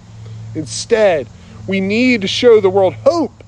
Instead, 0.56 1.28
we 1.68 1.80
need 1.80 2.22
to 2.22 2.28
show 2.28 2.60
the 2.60 2.70
world 2.72 2.96
hope 2.96 3.44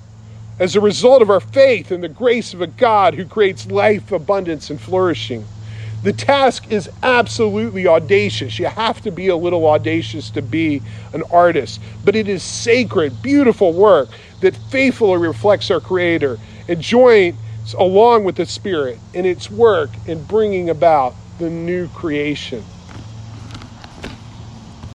as 0.60 0.76
a 0.76 0.80
result 0.80 1.24
of 1.24 1.32
our 1.32 1.40
faith 1.40 1.92
in 1.92 2.02
the 2.02 2.08
grace 2.08 2.54
of 2.54 2.62
a 2.62 2.68
God 2.68 3.16
who 3.16 3.26
creates 3.26 3.66
life, 3.66 4.12
abundance, 4.12 4.70
and 4.70 4.80
flourishing. 4.80 5.44
The 6.04 6.14
task 6.14 6.72
is 6.72 6.90
absolutely 7.04 7.86
audacious. 7.86 8.58
You 8.58 8.68
have 8.68 9.02
to 9.02 9.12
be 9.12 9.28
a 9.28 9.36
little 9.36 9.68
audacious 9.68 10.30
to 10.32 10.42
be 10.42 10.82
an 11.14 11.24
artist, 11.32 11.82
but 12.06 12.16
it 12.16 12.30
is 12.30 12.42
sacred, 12.42 13.22
beautiful 13.22 13.74
work 13.74 14.10
that 14.42 14.56
faithfully 14.56 15.18
reflects 15.18 15.70
our 15.70 15.82
Creator 15.82 16.40
and 16.70 16.82
joins 16.82 17.36
along 17.78 18.24
with 18.24 18.38
the 18.38 18.46
Spirit 18.46 18.98
in 19.14 19.26
its 19.26 19.52
work 19.52 19.90
in 20.06 20.24
bringing 20.24 20.70
about 20.70 21.16
the 21.38 21.50
new 21.50 21.90
creation. 21.90 22.64